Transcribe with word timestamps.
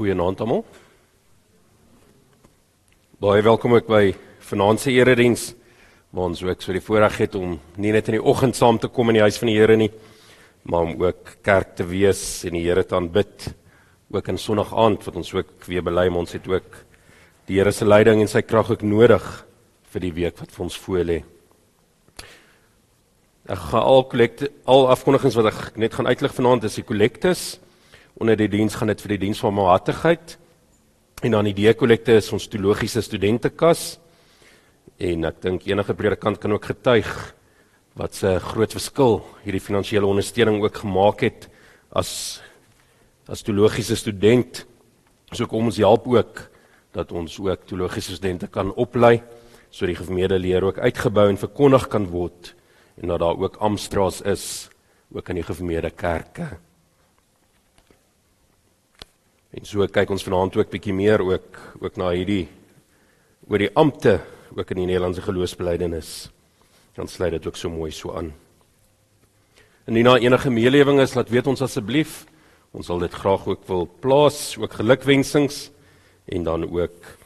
Goeienaand 0.00 0.40
almal. 0.40 0.62
Baie 3.20 3.42
welkom 3.44 3.74
ook 3.74 3.90
by 3.90 4.14
vanaand 4.48 4.80
se 4.80 4.94
erediens 4.96 5.42
waar 6.08 6.30
ons 6.30 6.40
ook 6.40 6.64
so 6.64 6.72
die 6.72 6.80
voorreg 6.80 7.18
het 7.20 7.36
om 7.36 7.58
nie 7.76 7.92
net 7.92 8.08
in 8.08 8.16
die 8.16 8.22
oggend 8.32 8.56
saam 8.56 8.78
te 8.80 8.88
kom 8.88 9.12
in 9.12 9.18
die 9.18 9.26
huis 9.26 9.36
van 9.36 9.52
die 9.52 9.58
Here 9.58 9.76
nie, 9.76 9.90
maar 10.64 10.88
om 10.88 11.04
ook 11.04 11.34
kerk 11.44 11.76
te 11.76 11.84
wees 11.84 12.22
en 12.48 12.56
die 12.56 12.64
Here 12.64 12.80
te 12.80 12.96
aanbid 12.96 13.50
ook 14.08 14.32
in 14.32 14.40
Sondag 14.40 14.72
aand 14.72 15.04
wat 15.04 15.20
ons 15.20 15.34
ook 15.36 15.68
weer 15.68 15.84
bely 15.84 16.08
ons 16.08 16.32
het 16.32 16.48
ook 16.48 16.80
die 17.44 17.60
Here 17.60 17.76
se 17.76 17.84
leiding 17.84 18.24
en 18.24 18.32
sy 18.32 18.40
krag 18.40 18.72
ook 18.72 18.88
nodig 18.88 19.30
vir 19.92 20.08
die 20.08 20.16
week 20.16 20.40
wat 20.40 20.56
vir 20.56 20.64
ons 20.64 20.80
voorlê. 20.80 21.22
Ek 23.52 23.68
gaan 23.68 23.84
al 23.84 24.08
kollekte 24.08 24.48
al 24.64 24.88
afkondigings 24.96 25.36
wat 25.36 25.52
ek 25.52 25.76
net 25.76 25.92
gaan 25.92 26.08
uitlig 26.08 26.40
vanaand 26.40 26.64
is 26.72 26.80
die 26.80 26.88
kollektes 26.88 27.50
onder 28.14 28.36
die 28.36 28.48
diens 28.48 28.74
gaan 28.74 28.90
dit 28.92 29.00
vir 29.00 29.16
die 29.16 29.24
diens 29.26 29.40
van 29.40 29.54
matigheid 29.54 30.38
en 31.22 31.36
dan 31.36 31.44
die 31.44 31.56
deekollekte 31.56 32.16
is 32.16 32.32
ons 32.32 32.48
teologiese 32.48 33.02
studentekas. 33.04 33.98
En 35.00 35.24
ek 35.28 35.42
dink 35.44 35.66
enige 35.68 35.94
predikant 35.94 36.40
kan 36.40 36.52
ook 36.56 36.70
getuig 36.72 37.34
wat 37.94 38.22
'n 38.22 38.40
groot 38.40 38.72
verskil 38.72 39.20
hierdie 39.44 39.60
finansiële 39.60 40.06
ondersteuning 40.06 40.62
ook 40.62 40.76
gemaak 40.76 41.20
het 41.20 41.48
as 41.92 42.40
as 43.28 43.42
teologiese 43.42 43.96
student. 43.96 44.66
So 45.32 45.46
kom 45.46 45.64
ons 45.64 45.76
help 45.76 46.06
ook 46.06 46.50
dat 46.92 47.12
ons 47.12 47.38
ook 47.38 47.66
teologiese 47.66 48.14
studente 48.16 48.48
kan 48.48 48.74
oplei 48.74 49.22
so 49.70 49.86
die 49.86 49.94
gemeente 49.94 50.38
leer 50.38 50.64
ook 50.64 50.78
uitgebou 50.78 51.28
en 51.28 51.38
verkondig 51.38 51.88
kan 51.88 52.06
word 52.10 52.54
en 53.00 53.08
dat 53.08 53.20
daar 53.22 53.38
ook 53.38 53.56
amstraas 53.56 54.20
is 54.22 54.68
ook 55.14 55.28
in 55.28 55.40
die 55.40 55.46
gemeente 55.46 55.90
kerke. 55.90 56.58
En 59.50 59.64
so 59.66 59.82
kyk 59.90 60.12
ons 60.14 60.22
vanaand 60.22 60.54
ook 60.60 60.70
bietjie 60.70 60.94
meer 60.94 61.22
ook 61.26 61.56
ook 61.82 61.96
na 61.98 62.12
hierdie 62.14 62.46
oor 63.50 63.58
die 63.58 63.72
ampte 63.74 64.20
ook 64.54 64.70
in 64.70 64.78
die 64.82 64.86
Nederlandse 64.86 65.24
geloofsbelijdenis. 65.26 66.30
Dan 66.94 67.08
sluit 67.10 67.34
dit 67.34 67.46
ook 67.46 67.58
so 67.58 67.70
mooi 67.70 67.90
so 67.90 68.14
aan. 68.14 68.30
En 69.86 69.96
nie 69.98 70.04
na 70.06 70.18
enige 70.22 70.50
meelewing 70.54 71.00
is, 71.02 71.16
laat 71.18 71.32
weet 71.34 71.50
ons 71.50 71.62
asseblief. 71.66 72.24
Ons 72.70 72.86
sal 72.86 73.02
dit 73.02 73.14
graag 73.14 73.48
ook 73.50 73.66
wil 73.66 73.88
plaas, 74.02 74.54
ook 74.58 74.78
gelukwensings 74.78 75.70
en 76.30 76.46
dan 76.46 76.68
ook 76.70 77.16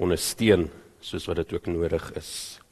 ondersteun 0.00 0.70
soos 1.04 1.28
wat 1.28 1.42
dit 1.42 1.52
ook 1.52 1.66
nodig 1.68 2.12
is. 2.16 2.63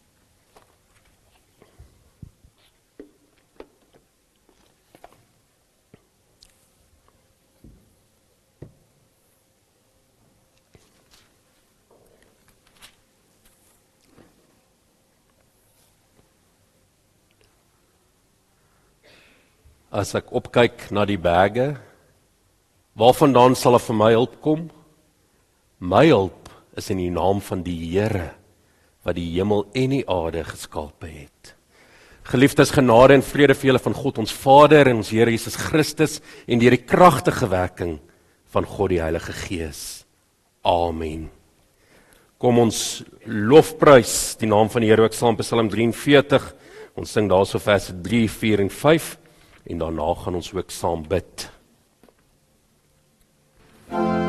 As 19.92 20.14
ek 20.16 20.32
opkyk 20.32 20.88
na 20.90 21.04
die 21.04 21.20
berge, 21.20 21.74
waarvandaan 22.96 23.54
sal 23.58 23.76
vir 23.76 23.96
my 23.96 24.12
hulp 24.14 24.38
kom? 24.44 24.70
My 25.84 26.06
hulp 26.08 26.48
is 26.80 26.88
in 26.90 27.02
die 27.02 27.12
naam 27.12 27.42
van 27.44 27.60
die 27.66 27.76
Here 27.92 28.32
wat 29.02 29.18
die 29.18 29.26
hemel 29.34 29.66
en 29.74 29.96
die 29.96 30.04
aarde 30.06 30.44
geskape 30.46 31.08
het. 31.10 31.52
Geliefdes, 32.30 32.70
genade 32.70 33.16
en 33.18 33.24
vrede 33.26 33.56
vir 33.58 33.72
julle 33.72 33.82
van 33.82 33.96
God 33.98 34.20
ons 34.22 34.34
Vader 34.44 34.88
en 34.88 35.00
ons 35.02 35.10
Here 35.10 35.32
Jesus 35.34 35.58
Christus 35.58 36.20
en 36.46 36.62
deur 36.62 36.76
die 36.76 36.86
kragtige 36.86 37.50
werking 37.50 37.96
van 38.54 38.68
God 38.68 38.94
die 38.94 39.02
Heilige 39.02 39.34
Gees. 39.44 40.04
Amen. 40.62 41.26
Kom 42.38 42.60
ons 42.62 43.02
lofprys 43.26 44.38
die 44.38 44.48
naam 44.48 44.70
van 44.70 44.86
die 44.86 44.92
Here 44.92 45.04
ook 45.04 45.18
saam 45.18 45.36
Psalm 45.42 45.68
43. 45.68 46.46
Ons 46.96 47.12
sing 47.12 47.28
daarso 47.28 47.58
vers 47.62 47.90
3, 48.06 48.28
4 48.30 48.62
en 48.62 48.70
5 48.70 49.10
en 49.62 49.78
daarna 49.78 50.14
gaan 50.14 50.34
ons 50.34 50.54
ook 50.54 50.70
saam 50.70 51.08
bid. 51.08 51.50
ons 53.88 54.12
bid 54.12 54.21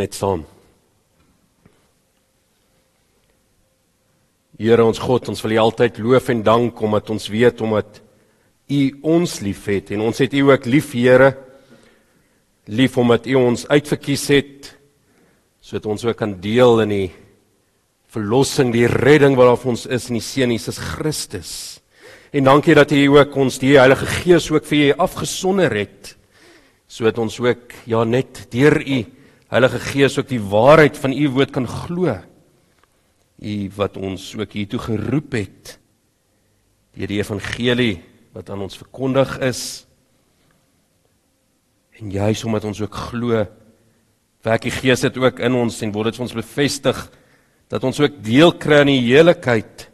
net 0.00 0.16
saam. 0.16 0.46
Here 4.60 4.84
ons 4.84 5.00
God, 5.00 5.28
ons 5.32 5.42
wil 5.44 5.56
U 5.56 5.60
altyd 5.62 6.00
loof 6.04 6.28
en 6.32 6.42
dank 6.44 6.80
omdat 6.84 7.12
ons 7.12 7.28
weet 7.32 7.60
omdat 7.64 8.00
U 8.70 8.80
ons 9.16 9.38
liefhet 9.44 9.92
en 9.96 10.04
ons 10.04 10.20
het 10.20 10.34
U 10.36 10.42
ook 10.50 10.68
lief, 10.68 10.92
Here. 10.94 11.32
Lief 12.70 12.98
omdat 13.00 13.26
U 13.28 13.38
ons 13.40 13.66
uitverkies 13.68 14.28
het 14.32 14.74
sodat 15.60 15.90
ons 15.92 16.04
ook 16.06 16.16
kan 16.16 16.32
deel 16.40 16.80
in 16.86 16.92
die 16.92 17.08
verlossing, 18.10 18.72
die 18.72 18.88
redding 18.88 19.36
wat 19.38 19.60
vir 19.60 19.72
ons 19.74 19.84
is 19.86 20.08
in 20.08 20.16
die 20.16 20.24
Seun 20.24 20.54
Jesus 20.54 20.80
Christus. 20.80 21.52
En 22.32 22.46
dankie 22.48 22.76
dat 22.78 22.92
U 22.96 23.00
ook 23.18 23.36
ons 23.36 23.58
die 23.60 23.76
Heilige 23.76 24.08
Gees 24.20 24.48
ook 24.52 24.68
vir 24.68 24.90
U 24.90 24.98
afgesonder 25.06 25.76
het 25.82 26.16
sodat 26.90 27.20
ons 27.22 27.36
ook 27.38 27.74
ja 27.86 28.02
net 28.04 28.48
deur 28.50 28.80
U 28.82 29.00
Heilige 29.50 29.80
Gees 29.82 30.18
ook 30.18 30.28
die 30.30 30.42
waarheid 30.42 30.98
van 30.98 31.12
U 31.12 31.28
woord 31.34 31.50
kan 31.50 31.66
glo. 31.66 32.14
U 33.40 33.54
wat 33.74 33.96
ons 33.98 34.30
ook 34.38 34.52
hiertoe 34.54 34.78
geroep 34.78 35.34
het 35.34 35.76
die 36.94 37.18
evangelie 37.18 38.02
wat 38.34 38.50
aan 38.50 38.62
ons 38.66 38.78
verkondig 38.78 39.38
is. 39.42 39.62
En 41.98 42.10
juis 42.12 42.44
omdat 42.44 42.66
ons 42.68 42.80
ook 42.82 42.94
glo, 43.10 43.44
werk 44.44 44.66
die 44.66 44.74
Gees 44.74 45.02
dit 45.04 45.18
ook 45.18 45.40
in 45.42 45.56
ons 45.58 45.80
en 45.82 45.92
word 45.94 46.10
dit 46.10 46.20
vir 46.20 46.26
ons 46.26 46.38
bevestig 46.38 47.00
dat 47.70 47.84
ons 47.86 48.00
ook 48.02 48.22
deel 48.24 48.54
kry 48.58 48.82
aan 48.82 48.92
die 48.92 49.02
heiligheid 49.10 49.88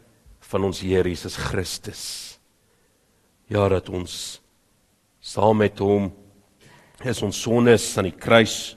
van 0.47 0.69
ons 0.69 0.81
Here 0.81 1.09
Jesus 1.09 1.37
Christus. 1.37 2.03
Ja 3.49 3.67
dat 3.71 3.89
ons 3.89 4.39
saam 5.21 5.59
met 5.63 5.79
hom 5.79 6.11
is 7.05 7.21
ons 7.23 7.41
sondes 7.41 7.89
aan 7.97 8.09
die 8.09 8.17
kruis 8.17 8.76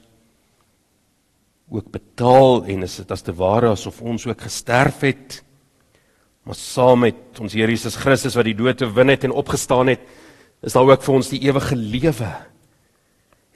ook 1.71 1.87
betaal 1.91 2.65
en 2.67 2.83
is 2.83 2.97
dit 2.99 3.11
as 3.11 3.23
te 3.23 3.33
ware 3.33 3.71
asof 3.71 4.01
ons 4.01 4.27
ook 4.27 4.41
gesterf 4.43 5.05
het 5.07 5.41
maar 6.43 6.57
saam 6.57 7.05
met 7.05 7.39
ons 7.39 7.53
Here 7.53 7.69
Jesus 7.69 7.95
Christus 7.95 8.35
wat 8.35 8.47
die 8.49 8.57
dood 8.57 8.81
wen 8.95 9.13
het 9.13 9.27
en 9.27 9.35
opgestaan 9.37 9.93
het 9.93 10.01
is 10.61 10.73
daar 10.73 10.85
ook 10.85 11.03
vir 11.05 11.17
ons 11.17 11.29
die 11.33 11.41
ewige 11.41 11.75
lewe. 11.75 12.31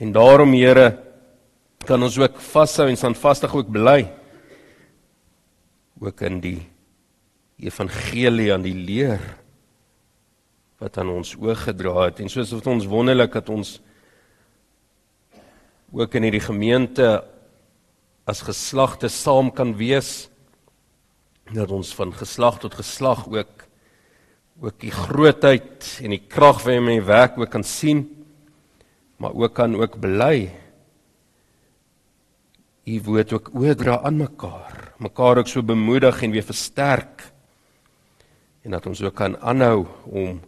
En 0.01 0.13
daarom 0.13 0.53
Here 0.57 0.97
kan 1.85 2.01
ons 2.01 2.17
ook 2.17 2.39
vashou 2.41 2.87
en 2.89 2.97
standvastig 2.97 3.53
ook 3.53 3.69
bly 3.69 4.07
ook 6.01 6.21
in 6.27 6.39
die 6.43 6.61
evangelie 7.61 8.49
aan 8.53 8.65
die 8.65 8.75
leer 8.75 9.21
wat 10.81 10.97
aan 10.99 11.13
ons 11.13 11.35
oorgedra 11.39 12.09
het. 12.09 12.19
En 12.19 12.29
soos 12.29 12.51
wat 12.51 12.67
ons 12.67 12.89
wonderlik 12.89 13.37
dat 13.37 13.49
ons 13.53 13.77
ook 15.93 16.17
in 16.17 16.25
hierdie 16.27 16.43
gemeente 16.43 17.07
as 18.25 18.41
geslagte 18.41 19.09
saam 19.09 19.51
kan 19.53 19.75
wees 19.77 20.29
dat 21.53 21.71
ons 21.71 21.93
van 21.95 22.13
geslag 22.13 22.59
tot 22.59 22.77
geslag 22.81 23.27
ook 23.29 23.63
ook 24.61 24.79
die 24.79 24.91
grootheid 24.91 25.87
en 26.01 26.13
die 26.15 26.23
krag 26.31 26.61
van 26.63 26.85
my 26.85 26.99
werk 27.03 27.37
ook 27.37 27.51
kan 27.51 27.63
sien 27.63 28.05
maar 29.17 29.33
ook 29.35 29.53
kan 29.53 29.75
ook 29.75 29.99
bely 30.01 30.49
u 32.85 33.01
woord 33.01 33.33
ook 33.33 33.49
oordra 33.53 33.99
aan 34.05 34.17
mekaar, 34.17 34.93
mekaar 34.97 35.37
ook 35.37 35.47
so 35.47 35.63
bemoedig 35.63 36.21
en 36.21 36.31
weer 36.31 36.45
versterk. 36.45 37.31
En 38.61 38.71
dat 38.71 38.85
ons 38.85 39.01
ook 39.01 39.15
kan 39.15 39.39
aanhou 39.41 39.85
om 40.03 40.41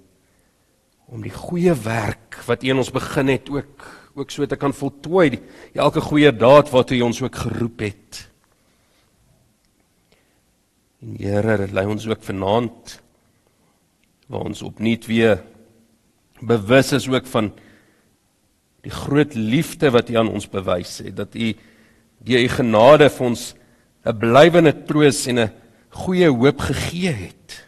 om 1.07 1.21
die 1.23 1.31
goeie 1.31 1.71
werk 1.71 2.35
wat 2.45 2.63
U 2.63 2.67
in 2.67 2.77
ons 2.77 2.91
begin 2.91 3.29
het 3.31 3.47
ook 3.49 3.85
ook 4.17 4.31
so 4.33 4.45
te 4.45 4.57
kan 4.57 4.73
voltooi, 4.73 5.29
die, 5.35 5.41
elke 5.77 6.01
goeie 6.01 6.31
daad 6.33 6.71
wat 6.73 6.91
U 6.91 7.01
ons 7.05 7.21
ook 7.21 7.35
geroep 7.35 7.83
het. 7.85 8.23
En 11.05 11.13
Here, 11.21 11.67
lei 11.69 11.85
ons 11.85 12.07
ook 12.09 12.23
vanaand 12.25 12.97
waar 14.27 14.49
ons 14.49 14.61
opnuut 14.65 15.05
weer 15.07 15.43
bewus 16.41 16.91
is 16.97 17.07
ook 17.09 17.29
van 17.29 17.51
die 18.83 18.91
groot 18.91 19.35
liefde 19.37 19.91
wat 19.93 20.09
U 20.09 20.17
aan 20.19 20.33
ons 20.33 20.49
bewys 20.49 20.97
het, 21.05 21.15
dat 21.15 21.35
U 21.37 21.53
deur 22.25 22.43
u 22.43 22.49
genade 22.49 23.09
vir 23.13 23.25
ons 23.25 23.53
'n 24.05 24.17
blywende 24.17 24.73
troos 24.85 25.27
en 25.27 25.39
'n 25.39 25.53
goeie 25.89 26.29
hoop 26.29 26.59
gegee 26.59 27.11
het. 27.11 27.67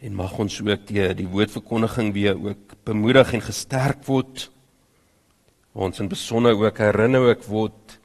En 0.00 0.14
mag 0.14 0.38
ons 0.38 0.60
ook 0.60 0.86
deur 0.86 1.14
die 1.14 1.28
woordverkondiging 1.28 2.12
weer 2.12 2.34
ook 2.34 2.69
bemoedig 2.90 3.34
en 3.36 3.44
gesterk 3.44 4.02
word. 4.08 4.48
Ons 5.78 6.00
in 6.02 6.10
besonder 6.10 6.58
ook 6.58 6.80
herinner 6.82 7.30
ook 7.30 7.46
word. 7.46 7.98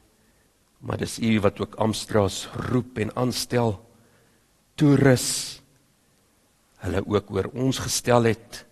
Maar 0.86 1.00
dis 1.02 1.18
u 1.18 1.40
wat 1.42 1.58
ook 1.60 1.74
Amstra's 1.82 2.44
roep 2.70 3.00
en 3.02 3.10
aanstel. 3.18 3.74
Toerus 4.78 5.60
hulle 6.84 7.02
ook 7.02 7.32
oor 7.34 7.50
ons 7.56 7.80
gestel 7.82 8.30
het. 8.30 8.62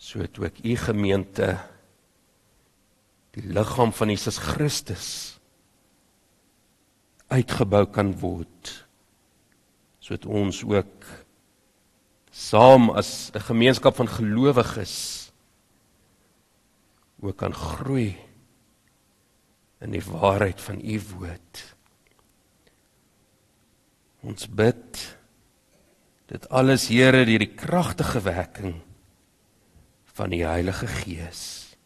Sodat 0.00 0.40
ook 0.42 0.62
u 0.64 0.76
gemeente 0.80 1.52
die 3.36 3.46
liggaam 3.46 3.92
van 3.94 4.10
Jesus 4.10 4.40
Christus 4.42 5.38
uitgebou 7.30 7.84
kan 7.94 8.10
word. 8.18 8.72
Sodat 10.02 10.26
ons 10.26 10.64
ook 10.66 11.06
saam 12.40 12.90
as 12.96 13.30
'n 13.34 13.40
gemeenskap 13.40 13.96
van 13.96 14.08
gelowiges 14.08 15.32
ook 17.20 17.36
kan 17.36 17.54
groei 17.54 18.16
in 19.80 19.90
die 19.90 20.04
waarheid 20.04 20.60
van 20.60 20.80
u 20.80 21.00
woord. 21.12 21.76
Ons 24.20 24.48
bid 24.48 25.18
dit 26.26 26.48
alles 26.48 26.88
Here 26.88 27.24
deur 27.24 27.38
die 27.38 27.54
kragtige 27.54 28.20
werking 28.20 28.80
van 30.04 30.30
die 30.30 30.44
Heilige 30.44 30.86
Gees. 30.86 31.76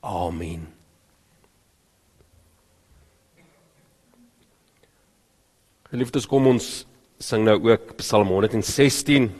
Amen. 0.00 0.66
Geliefdes, 5.90 6.26
kom 6.26 6.46
ons 6.46 6.86
sing 7.18 7.44
nou 7.44 7.56
ook 7.70 7.96
Psalm 7.96 8.28
116, 8.28 9.30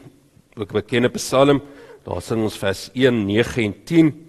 ook 0.57 0.69
'n 0.69 0.73
bekende 0.73 1.09
Psalm. 1.09 1.61
Daar 2.03 2.21
sing 2.21 2.41
ons 2.43 2.57
vers 2.57 2.89
1, 2.93 3.25
9 3.25 3.63
en 3.63 3.83
10 3.83 4.27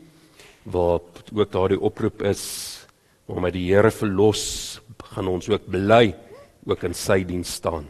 waar 0.62 1.00
ook 1.34 1.52
daardie 1.52 1.80
oproep 1.80 2.22
is 2.22 2.86
om 3.26 3.40
met 3.40 3.52
die 3.52 3.72
Here 3.72 3.90
verlos 3.90 4.80
gaan 5.14 5.28
ons 5.28 5.48
ook 5.48 5.66
bely 5.66 6.14
ook 6.66 6.84
in 6.84 6.94
sy 6.94 7.24
diens 7.24 7.52
staan. 7.52 7.88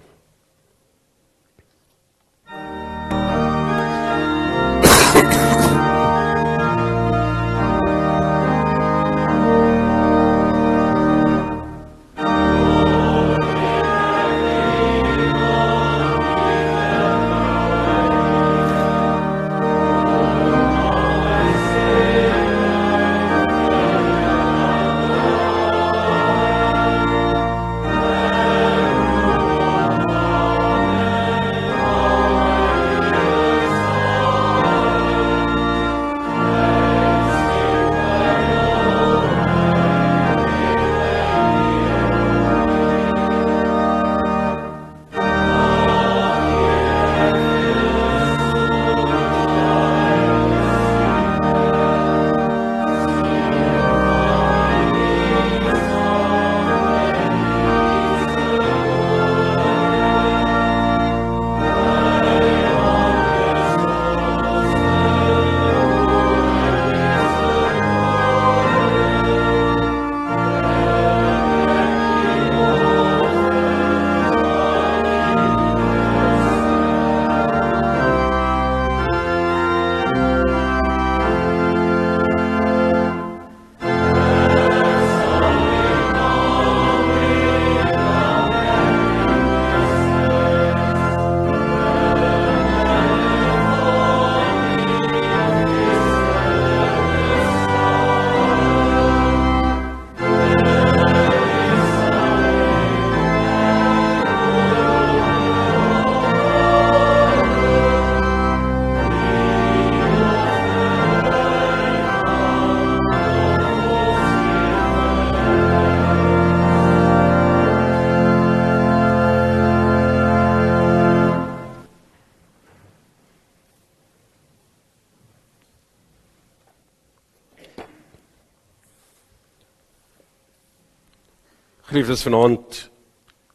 Geliefdes 131.88 132.21
vanaand 132.21 132.78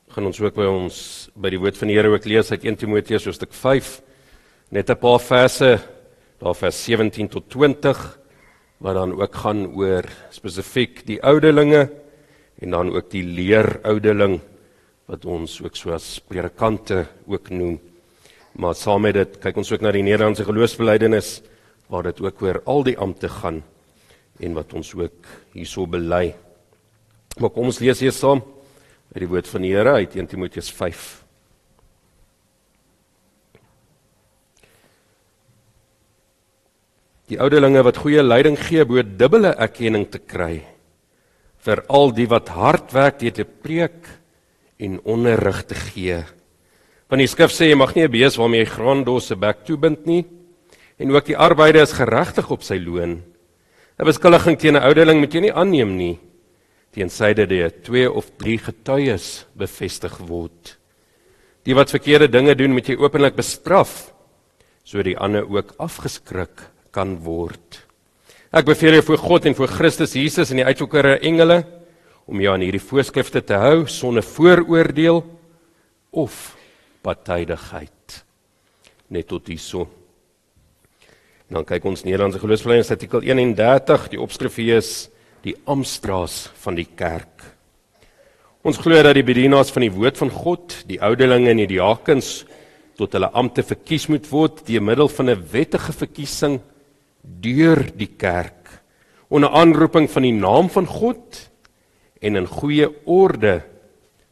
gaan 0.10 0.25
ons 0.25 0.40
ook 0.42 0.56
by 0.58 0.66
ons 0.66 0.96
by 1.38 1.52
die 1.54 1.60
woord 1.62 1.75
van 1.78 1.92
die 1.92 1.98
Here 2.00 2.10
ook 2.10 2.24
lees 2.25 2.48
uit 2.50 2.63
1 2.66 2.80
Timoteus 2.82 3.28
hoofstuk 3.30 3.52
5. 3.54 3.90
Net 4.74 4.90
'n 4.90 4.98
paar 4.98 5.20
verse, 5.22 5.78
daar 6.42 6.56
vers 6.58 6.84
17 6.84 7.30
tot 7.30 7.46
20 7.48 8.00
wat 8.80 8.96
dan 8.96 9.13
ook 9.22 9.36
gaan 9.36 9.68
oor 9.78 10.10
spesifiek 10.32 11.06
die 11.06 11.22
ouderlinge 11.22 11.92
en 12.58 12.70
dan 12.72 12.90
ook 12.90 13.12
die 13.12 13.22
leerouderling 13.22 14.42
wat 15.06 15.25
ons 15.25 15.62
ook 15.62 15.75
so 15.75 15.94
as 15.94 16.20
predikante 16.20 17.06
ook 17.28 17.50
noem. 17.52 17.80
Maar 18.58 18.74
saam 18.74 19.02
met 19.02 19.13
dit 19.13 19.38
kyk 19.38 19.58
ons 19.58 19.72
ook 19.72 19.82
na 19.82 19.92
die 19.92 20.02
Nederlandse 20.02 20.44
geloofsbelijdenis 20.44 21.44
waar 21.88 22.04
dit 22.04 22.20
ook 22.20 22.42
oor 22.42 22.62
al 22.66 22.84
die 22.84 22.98
ampte 22.98 23.30
gaan 23.30 23.62
en 24.40 24.54
wat 24.54 24.74
ons 24.74 24.96
ook 24.96 25.22
hierso 25.54 25.86
bely. 25.86 26.34
Maar 27.40 27.50
kom 27.50 27.70
ons 27.72 27.82
lees 27.82 28.02
hier 28.04 28.13
saam 28.13 28.44
uit 29.13 29.22
die 29.24 29.30
woord 29.30 29.50
van 29.50 29.66
die 29.66 29.74
Here 29.74 29.96
uit 29.98 30.16
1 30.18 30.30
Timoteus 30.30 30.70
5. 30.74 31.02
Die 37.32 37.40
ouderlinge 37.42 37.82
wat 37.86 38.02
goeie 38.04 38.22
leiding 38.22 38.58
gee, 38.60 38.84
behoort 38.86 39.16
dubbele 39.18 39.54
erkenning 39.58 40.06
te 40.12 40.22
kry 40.22 40.62
vir 41.63 41.80
al 41.88 42.12
die 42.12 42.28
wat 42.28 42.50
hard 42.52 42.92
werk 42.92 43.22
deur 43.22 43.32
te 43.38 43.46
preek 43.48 44.10
en 44.84 44.98
onderrig 45.08 45.62
te 45.70 45.78
gee. 45.80 46.18
Want 47.08 47.24
die 47.24 47.30
skrif 47.32 47.54
sê 47.56 47.70
jy 47.70 47.78
mag 47.80 47.96
nie 47.96 48.04
'n 48.04 48.12
bees 48.12 48.36
waarmee 48.36 48.66
jy 48.66 48.75
graan 48.75 49.04
dos 49.06 49.28
se 49.28 49.36
bek 49.36 49.63
toebind 49.63 50.06
nie 50.06 50.25
en 51.00 51.12
ook 51.12 51.25
die 51.25 51.38
arbeider 51.38 51.82
is 51.82 51.94
geregtig 51.94 52.52
op 52.52 52.63
sy 52.63 52.78
loon. 52.78 53.24
'n 53.98 54.06
Beskuldiging 54.06 54.60
teen 54.60 54.75
'n 54.75 54.84
ouderling 54.84 55.20
moet 55.20 55.34
jy 55.34 55.42
nie 55.42 55.54
aanneem 55.54 55.98
nie 55.98 56.20
teensyde 56.94 57.48
die 57.50 57.64
twee 57.84 58.10
of 58.10 58.30
drie 58.38 58.60
getuies 58.62 59.46
bevestig 59.58 60.16
word. 60.28 60.76
Die 61.66 61.76
wat 61.78 61.94
verkeerde 61.94 62.28
dinge 62.32 62.56
doen, 62.60 62.74
moet 62.76 62.90
jy 62.92 62.98
openlik 63.00 63.38
bestraf 63.40 64.12
sodat 64.84 65.14
die 65.14 65.20
ander 65.20 65.48
ook 65.48 65.78
afgeskrik 65.80 66.66
kan 66.92 67.16
word. 67.24 67.80
Ek 68.54 68.68
beveel 68.68 69.00
jou 69.00 69.06
voor 69.08 69.22
God 69.22 69.48
en 69.48 69.56
voor 69.58 69.72
Christus 69.72 70.14
Jesus 70.20 70.52
en 70.52 70.60
die 70.60 70.68
uitverkore 70.68 71.16
engele 71.24 71.64
om 72.30 72.42
jou 72.44 72.52
aan 72.54 72.66
hierdie 72.66 72.84
voorskrifte 72.84 73.42
te 73.48 73.58
hou 73.58 73.88
sonder 73.90 74.24
vooroordeel 74.28 75.24
of 76.12 76.54
partydigheid. 77.04 78.20
Net 79.10 79.28
tot 79.32 79.48
hierso. 79.50 79.88
Dan 81.52 81.66
kyk 81.68 81.88
ons 81.88 82.06
Nederlandse 82.06 82.42
geloofsbelijdenis 82.42 82.94
artikel 82.94 83.26
31, 83.26 84.08
die 84.14 84.22
opskrif 84.22 84.60
hier 84.62 84.80
is 84.84 84.94
die 85.44 85.56
amptstraas 85.68 86.48
van 86.64 86.78
die 86.80 86.88
kerk. 86.88 87.44
Ons 88.64 88.80
glo 88.80 88.96
dat 89.04 89.18
die 89.18 89.28
bedienaars 89.28 89.74
van 89.76 89.84
die 89.84 89.92
woord 89.92 90.18
van 90.22 90.32
God, 90.32 90.76
die 90.88 91.02
ouderlinge 91.04 91.52
en 91.52 91.60
die 91.60 91.74
diakens 91.76 92.46
tot 93.00 93.16
hulle 93.18 93.32
ampte 93.36 93.64
verkies 93.66 94.08
moet 94.08 94.28
word 94.32 94.62
deur 94.68 94.84
middel 94.84 95.10
van 95.10 95.30
'n 95.30 95.44
wettige 95.52 95.92
verkiesing 95.92 96.62
deur 97.24 97.82
die 97.96 98.12
kerk 98.18 98.70
onder 99.34 99.50
aanroeping 99.50 100.10
van 100.10 100.22
die 100.22 100.36
naam 100.36 100.70
van 100.70 100.86
God 100.86 101.50
en 102.22 102.36
in 102.36 102.48
goeie 102.48 102.88
orde 103.06 103.64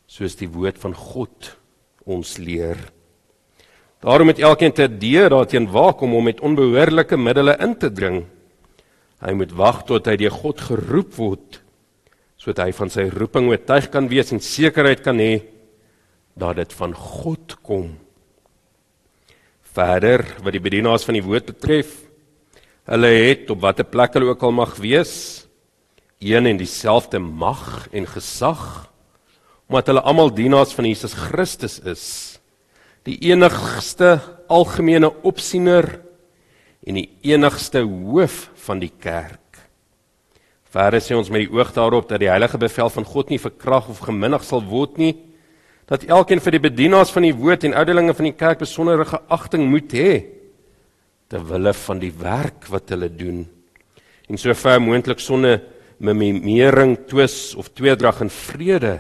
soos 0.05 0.35
die 0.35 0.49
woord 0.51 0.77
van 0.77 0.93
God 0.93 1.55
ons 2.05 2.37
leer. 2.37 2.77
Daarom 4.01 4.29
moet 4.29 4.39
elkeen 4.39 4.73
te 4.73 4.87
deur 4.87 5.29
daarteen 5.29 5.69
waak 5.71 6.01
om 6.01 6.11
hom 6.11 6.23
met 6.23 6.41
onbehoorlike 6.41 7.17
middele 7.17 7.57
in 7.59 7.75
te 7.77 7.91
dring. 7.91 8.23
Hy 9.21 9.33
moet 9.37 9.51
wag 9.53 9.83
tot 9.89 10.07
hy 10.09 10.15
deur 10.17 10.33
God 10.33 10.63
geroep 10.69 11.17
word 11.19 11.61
sodat 12.41 12.65
hy 12.65 12.73
van 12.73 12.89
sy 12.89 13.03
roeping 13.13 13.51
oortuig 13.51 13.91
kan 13.93 14.07
wees 14.09 14.31
en 14.33 14.41
sekerheid 14.41 15.03
kan 15.05 15.19
hê 15.21 15.43
dat 16.33 16.57
dit 16.57 16.71
van 16.73 16.95
God 16.97 17.53
kom. 17.61 17.91
Verder 19.77 20.23
wat 20.41 20.55
die 20.55 20.63
bedienaars 20.63 21.05
van 21.05 21.19
die 21.19 21.25
woord 21.25 21.51
betref, 21.51 21.91
hulle 22.89 23.11
het 23.13 23.51
op 23.53 23.61
watter 23.61 23.85
plek 23.85 24.17
hulle 24.17 24.31
ook 24.31 24.41
al 24.47 24.55
mag 24.57 24.73
wees, 24.81 25.45
een 26.17 26.49
en 26.49 26.57
dieselfde 26.57 27.21
mag 27.21 27.87
en 27.93 28.09
gesag 28.09 28.87
omdat 29.71 29.87
hulle 29.87 30.01
almal 30.03 30.33
dienaars 30.35 30.73
van 30.75 30.83
Jesus 30.83 31.13
Christus 31.15 31.77
is, 31.87 32.03
die 33.07 33.15
enigste 33.29 34.17
algemene 34.51 35.07
opsiener 35.23 35.87
en 36.83 36.97
die 36.99 37.07
enigste 37.23 37.85
hoof 37.85 38.49
van 38.65 38.81
die 38.81 38.91
kerk. 39.01 39.39
Verder 40.71 41.03
sê 41.03 41.17
ons 41.17 41.29
met 41.33 41.43
die 41.43 41.51
oog 41.51 41.73
daarop 41.75 42.07
dat 42.07 42.21
die 42.23 42.31
heilige 42.31 42.59
bevel 42.61 42.89
van 42.93 43.07
God 43.07 43.31
nie 43.31 43.41
verkrag 43.41 43.89
of 43.91 44.03
geminnig 44.05 44.43
sal 44.47 44.63
word 44.63 44.95
nie, 45.01 45.15
dat 45.91 46.05
elkeen 46.07 46.39
vir 46.39 46.55
die 46.55 46.63
bedienaars 46.63 47.11
van 47.11 47.25
die 47.27 47.35
woord 47.35 47.65
en 47.67 47.75
ouderlinge 47.75 48.15
van 48.15 48.29
die 48.29 48.37
kerk 48.39 48.61
besondere 48.61 49.03
geagting 49.09 49.65
moet 49.67 49.91
hê 49.91 50.13
ter 51.31 51.43
wille 51.47 51.73
van 51.75 51.99
die 51.99 52.13
werk 52.15 52.67
wat 52.71 52.91
hulle 52.91 53.09
doen. 53.11 53.43
En 54.31 54.39
sover 54.39 54.79
moontlik 54.83 55.19
sonder 55.19 55.59
mimering, 55.99 56.95
twis 57.07 57.53
of 57.59 57.71
tweedrag 57.75 58.21
in 58.23 58.31
vrede 58.31 58.99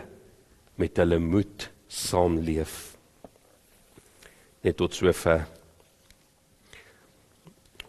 met 0.79 0.99
hulle 0.99 1.19
moet 1.19 1.69
saamleef. 1.91 2.95
Net 4.63 4.77
tot 4.79 4.95
sover. 4.95 5.45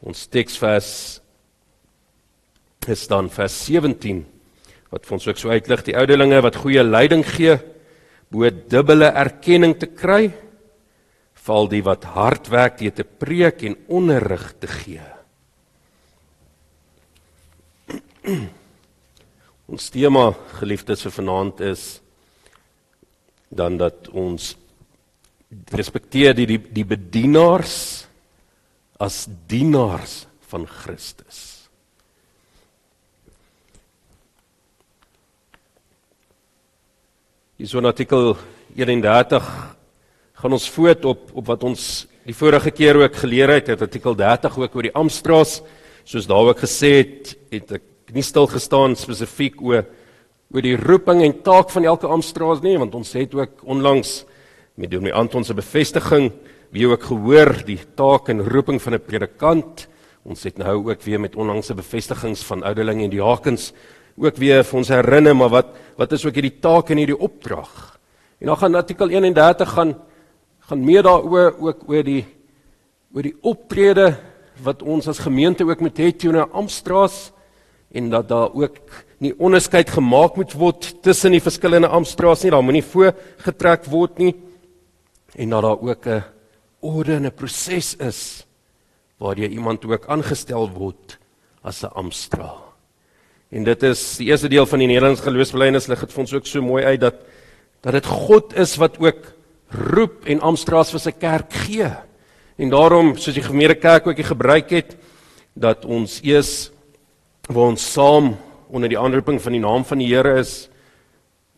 Ons 0.02 0.26
teksvers 0.30 1.21
is 2.88 3.06
dan 3.10 3.30
vers 3.30 3.54
17 3.66 4.24
wat 4.92 5.06
vir 5.06 5.16
ons 5.16 5.26
ook 5.28 5.38
so 5.40 5.52
uitlig 5.52 5.84
die 5.86 5.96
ouderlinge 5.96 6.40
wat 6.44 6.60
goeie 6.60 6.82
leiding 6.84 7.24
gee 7.26 7.56
behoort 8.32 8.70
dubbele 8.72 9.10
erkenning 9.12 9.76
te 9.78 9.86
kry 9.86 10.32
val 11.42 11.68
die 11.70 11.82
wat 11.84 12.04
hard 12.14 12.48
werk 12.52 12.78
deur 12.80 12.94
te 12.94 13.04
preek 13.04 13.64
en 13.66 13.74
onderrig 13.90 14.52
te 14.62 14.68
gee. 14.70 15.02
Ons 19.72 19.90
tema 19.90 20.30
geliefdes 20.60 21.02
vir 21.06 21.14
vanaand 21.18 21.60
is 21.66 21.84
dan 23.52 23.76
dat 23.80 24.08
ons 24.16 24.54
respekteer 25.76 26.32
die 26.36 26.46
die, 26.48 26.60
die 26.60 26.84
bedienaars 26.88 28.06
as 29.02 29.26
dienaars 29.48 30.26
van 30.48 30.64
Christus. 30.68 31.51
Hier 37.62 37.68
so 37.70 37.78
'n 37.78 37.86
artikel 37.86 38.36
31 38.74 39.76
gaan 40.34 40.52
ons 40.52 40.70
voet 40.70 41.04
op 41.04 41.30
op 41.32 41.46
wat 41.46 41.62
ons 41.62 42.08
die 42.26 42.34
vorige 42.34 42.72
keer 42.72 42.96
ook 42.96 43.14
geleer 43.14 43.48
het, 43.54 43.66
het 43.66 43.80
artikel 43.80 44.16
30 44.16 44.58
ook 44.58 44.74
oor 44.74 44.82
die 44.82 44.94
Amstraas, 44.94 45.62
soos 46.02 46.26
daar 46.26 46.42
ook 46.42 46.58
gesê 46.58 46.90
het, 47.06 47.36
het 47.50 47.72
ek 47.72 47.82
nie 48.12 48.22
stil 48.22 48.48
gestaan 48.50 48.96
spesifiek 48.96 49.62
oor 49.62 49.86
oor 50.50 50.62
die 50.62 50.74
roeping 50.74 51.22
en 51.22 51.38
taak 51.42 51.70
van 51.70 51.84
elke 51.84 52.08
Amstraas 52.08 52.60
nie, 52.62 52.74
want 52.78 52.96
ons 52.98 53.12
het 53.12 53.32
ook 53.32 53.62
onlangs 53.62 54.24
met 54.74 54.90
doen 54.90 55.04
my 55.04 55.12
Anton 55.12 55.44
se 55.44 55.54
bevestiging 55.54 56.32
wie 56.72 56.88
ook 56.88 57.02
gehoor 57.02 57.62
die 57.64 57.78
taak 57.94 58.28
en 58.28 58.42
roeping 58.42 58.82
van 58.82 58.94
'n 58.94 59.06
predikant. 59.06 59.86
Ons 60.24 60.42
het 60.42 60.58
nou 60.58 60.90
ook 60.90 61.02
weer 61.02 61.20
met 61.20 61.36
onlangse 61.36 61.74
bevestigings 61.74 62.42
van 62.42 62.64
ouderlinge 62.64 63.04
en 63.04 63.10
diakens 63.10 63.72
ook 64.16 64.36
weer 64.36 64.64
vir 64.64 64.78
ons 64.78 64.88
herinner 64.88 65.36
maar 65.36 65.52
wat 65.52 65.76
wat 65.96 66.12
is 66.12 66.24
ook 66.26 66.34
hierdie 66.34 66.60
taak 66.60 66.90
en 66.90 66.96
hierdie 66.96 67.18
opdrag. 67.18 67.98
En 68.40 68.46
dan 68.46 68.56
gaan 68.56 68.74
artikel 68.74 69.08
31 69.08 69.72
gaan 69.72 69.94
gaan 70.68 70.84
meer 70.84 71.02
daaroor 71.02 71.56
ook 71.58 71.88
oor 71.88 72.04
die 72.06 72.24
oor 73.12 73.22
die 73.22 73.36
optrede 73.42 74.16
wat 74.62 74.82
ons 74.82 75.08
as 75.08 75.20
gemeente 75.20 75.64
ook 75.64 75.80
moet 75.80 75.98
hê 75.98 76.12
teenoor 76.12 76.48
Amstraas 76.52 77.32
en 77.92 78.08
dat 78.10 78.28
daar 78.28 78.54
ook 78.54 78.78
nie 79.22 79.34
onderskeid 79.38 79.90
gemaak 79.90 80.36
moet 80.36 80.54
word 80.56 80.88
tussen 81.04 81.34
die 81.34 81.42
verskillende 81.42 81.90
Amstraas 81.92 82.42
nie, 82.42 82.50
daar 82.50 82.64
moenie 82.64 82.84
voorgetrek 82.84 83.84
word 83.90 84.18
nie 84.18 84.32
en 85.36 85.50
dat 85.50 85.62
daar 85.62 85.80
ook 85.80 86.06
'n 86.06 86.24
orde 86.80 87.14
en 87.14 87.26
'n 87.26 87.34
proses 87.34 87.96
is 87.96 88.46
waardeur 89.18 89.48
iemand 89.48 89.84
ook 89.84 90.06
aangestel 90.06 90.70
word 90.70 91.18
as 91.62 91.82
'n 91.82 91.92
amptstraal. 91.94 92.71
En 93.52 93.66
dit 93.68 93.82
is 93.84 94.00
die 94.16 94.30
eerste 94.30 94.48
deel 94.48 94.64
van 94.64 94.80
die 94.80 94.88
Nederlandse 94.88 95.26
geloofsbelijdenis 95.26 95.90
lig 95.90 96.00
dit 96.00 96.12
vir 96.14 96.22
ons 96.22 96.32
ook 96.38 96.46
so 96.48 96.64
mooi 96.64 96.84
uit 96.88 97.00
dat 97.02 97.20
dat 97.82 97.96
dit 97.98 98.06
God 98.06 98.52
is 98.56 98.76
wat 98.78 98.94
ook 99.02 99.24
roep 99.92 100.28
en 100.30 100.40
amptstraals 100.40 100.92
vir 100.94 101.02
sy 101.02 101.12
kerk 101.18 101.56
gee. 101.64 101.88
En 102.56 102.70
daarom 102.70 103.16
soos 103.18 103.34
die 103.34 103.44
gemeente 103.44 103.74
kerk 103.82 104.06
ook 104.06 104.20
gebruik 104.24 104.70
het 104.70 104.94
dat 105.58 105.84
ons 105.84 106.20
eers 106.22 106.70
waar 107.50 107.74
ons 107.74 107.84
saam 107.92 108.36
onder 108.70 108.88
die 108.88 108.98
aanroeping 108.98 109.42
van 109.42 109.56
die 109.58 109.60
naam 109.60 109.84
van 109.84 110.00
die 110.00 110.08
Here 110.08 110.38
is 110.40 110.70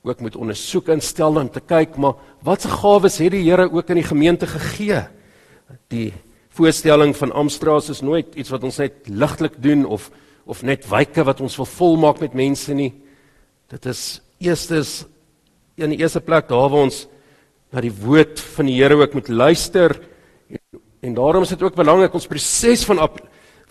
ook 0.02 0.20
moet 0.24 0.36
ondersoek 0.36 0.90
instel 0.96 1.38
om 1.40 1.48
te 1.52 1.62
kyk 1.62 1.94
maar 2.00 2.18
watse 2.44 2.72
gawes 2.72 3.20
het 3.22 3.36
die 3.36 3.44
Here 3.44 3.68
ook 3.70 3.92
in 3.92 4.00
die 4.00 4.08
gemeente 4.08 4.48
gegee? 4.50 5.04
Die 5.92 6.10
voorstelling 6.56 7.14
van 7.16 7.32
Amstraas 7.32 7.92
is 7.92 8.02
nooit 8.02 8.34
iets 8.34 8.50
wat 8.50 8.64
ons 8.64 8.80
net 8.82 9.06
ligtelik 9.06 9.60
doen 9.62 9.84
of 9.86 10.10
of 10.44 10.62
net 10.62 10.86
wyke 10.88 11.24
wat 11.24 11.40
ons 11.40 11.56
wil 11.56 11.68
volmaak 11.68 12.20
met 12.20 12.36
mense 12.36 12.74
nie. 12.74 12.92
Dit 13.72 13.86
is 13.86 14.20
eerstens 14.38 15.04
in 15.80 15.94
die 15.94 16.02
eerste 16.02 16.20
plek 16.22 16.48
daar 16.48 16.68
waar 16.70 16.86
ons 16.86 17.04
na 17.74 17.82
die 17.82 17.92
woord 17.92 18.38
van 18.54 18.68
die 18.70 18.76
Here 18.78 18.96
ook 19.00 19.16
moet 19.16 19.28
luister 19.28 19.96
en, 20.48 20.80
en 21.02 21.16
daarom 21.16 21.42
is 21.42 21.54
dit 21.54 21.62
ook 21.62 21.76
belangrik 21.78 22.14
ons 22.14 22.30
proses 22.30 22.84
van 22.86 23.02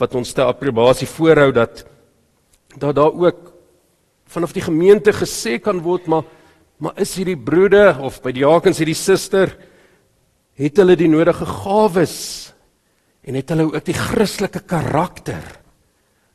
wat 0.01 0.15
ons 0.19 0.33
te 0.35 0.43
approbasie 0.43 1.07
voorhou 1.07 1.51
dat 1.55 1.85
dat 2.73 2.95
daar 2.97 3.13
ook 3.13 3.53
vanaf 4.33 4.53
die 4.55 4.65
gemeente 4.65 5.13
gesê 5.13 5.59
kan 5.61 5.79
word 5.85 6.09
maar 6.11 6.25
maar 6.83 6.97
is 6.99 7.13
hierdie 7.15 7.39
broeder 7.39 8.01
of 8.03 8.19
by 8.23 8.33
die 8.35 8.43
jakens 8.43 8.81
hierdie 8.81 8.97
suster 8.97 9.53
het 10.59 10.77
hulle 10.81 10.97
die 10.99 11.07
nodige 11.07 11.45
gawes 11.47 12.17
en 13.23 13.37
het 13.39 13.53
hulle 13.53 13.69
ook 13.69 13.85
die 13.87 13.95
Christelike 13.95 14.65
karakter 14.67 15.62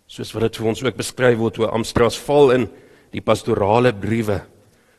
soos 0.08 0.32
wat 0.32 0.48
dit 0.48 0.58
vir 0.58 0.68
ons 0.70 0.82
ook 0.82 0.96
beskryf 0.96 1.38
word 1.38 1.60
hoe 1.60 1.68
Amstras 1.68 2.16
val 2.24 2.54
in 2.56 2.66
die 3.12 3.24
pastorale 3.24 3.92
briewe 3.92 4.40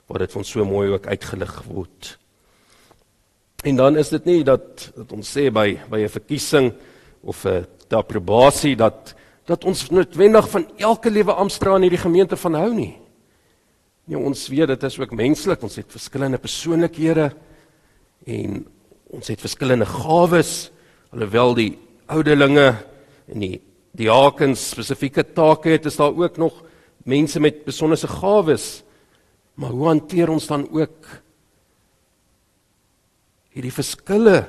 waar 0.09 0.23
dit 0.23 0.31
vir 0.33 0.41
ons 0.41 0.51
so 0.53 0.65
mooi 0.65 0.89
ook 0.93 1.07
uitgelig 1.09 1.53
word. 1.67 2.15
En 3.65 3.75
dan 3.75 3.97
is 3.99 4.09
dit 4.13 4.25
nie 4.29 4.43
dat 4.45 4.87
dat 4.95 5.11
ons 5.13 5.29
sê 5.35 5.49
by 5.51 5.77
by 5.89 5.99
'n 6.05 6.09
verkiesing 6.09 6.73
of 7.21 7.45
'n 7.45 7.65
aprobasie 7.89 8.75
dat 8.75 9.15
dat 9.45 9.65
ons 9.65 9.89
noodwendig 9.89 10.49
van 10.49 10.67
elke 10.77 11.09
liewe 11.09 11.33
Amstra 11.33 11.75
in 11.75 11.81
hierdie 11.81 12.05
gemeente 12.05 12.37
van 12.37 12.53
hou 12.53 12.73
nie. 12.73 12.97
Nee, 14.05 14.17
ons 14.17 14.47
weet 14.47 14.67
dit 14.67 14.83
is 14.83 14.99
ook 14.99 15.11
menslik. 15.11 15.63
Ons 15.63 15.75
het 15.75 15.91
verskillende 15.91 16.37
persoonlikhede 16.37 17.31
en 18.25 18.67
ons 19.09 19.27
het 19.27 19.41
verskillende 19.41 19.85
gawes 19.85 20.71
alhoewel 21.09 21.53
die 21.53 21.77
ouderlinge 22.05 22.75
en 23.27 23.39
die 23.39 23.61
diakens 23.97 24.69
spesifieke 24.73 25.23
take 25.33 25.75
het, 25.75 25.87
is 25.89 25.97
daar 25.99 26.15
ook 26.15 26.37
nog 26.37 26.63
mense 27.09 27.39
met 27.39 27.65
besonderse 27.65 28.07
gawes. 28.07 28.83
Maar 29.59 29.73
hoe 29.75 29.87
hanteer 29.87 30.29
ons 30.29 30.47
dan 30.47 30.67
ook 30.71 31.07
hierdie 33.49 33.73
verskille 33.73 34.45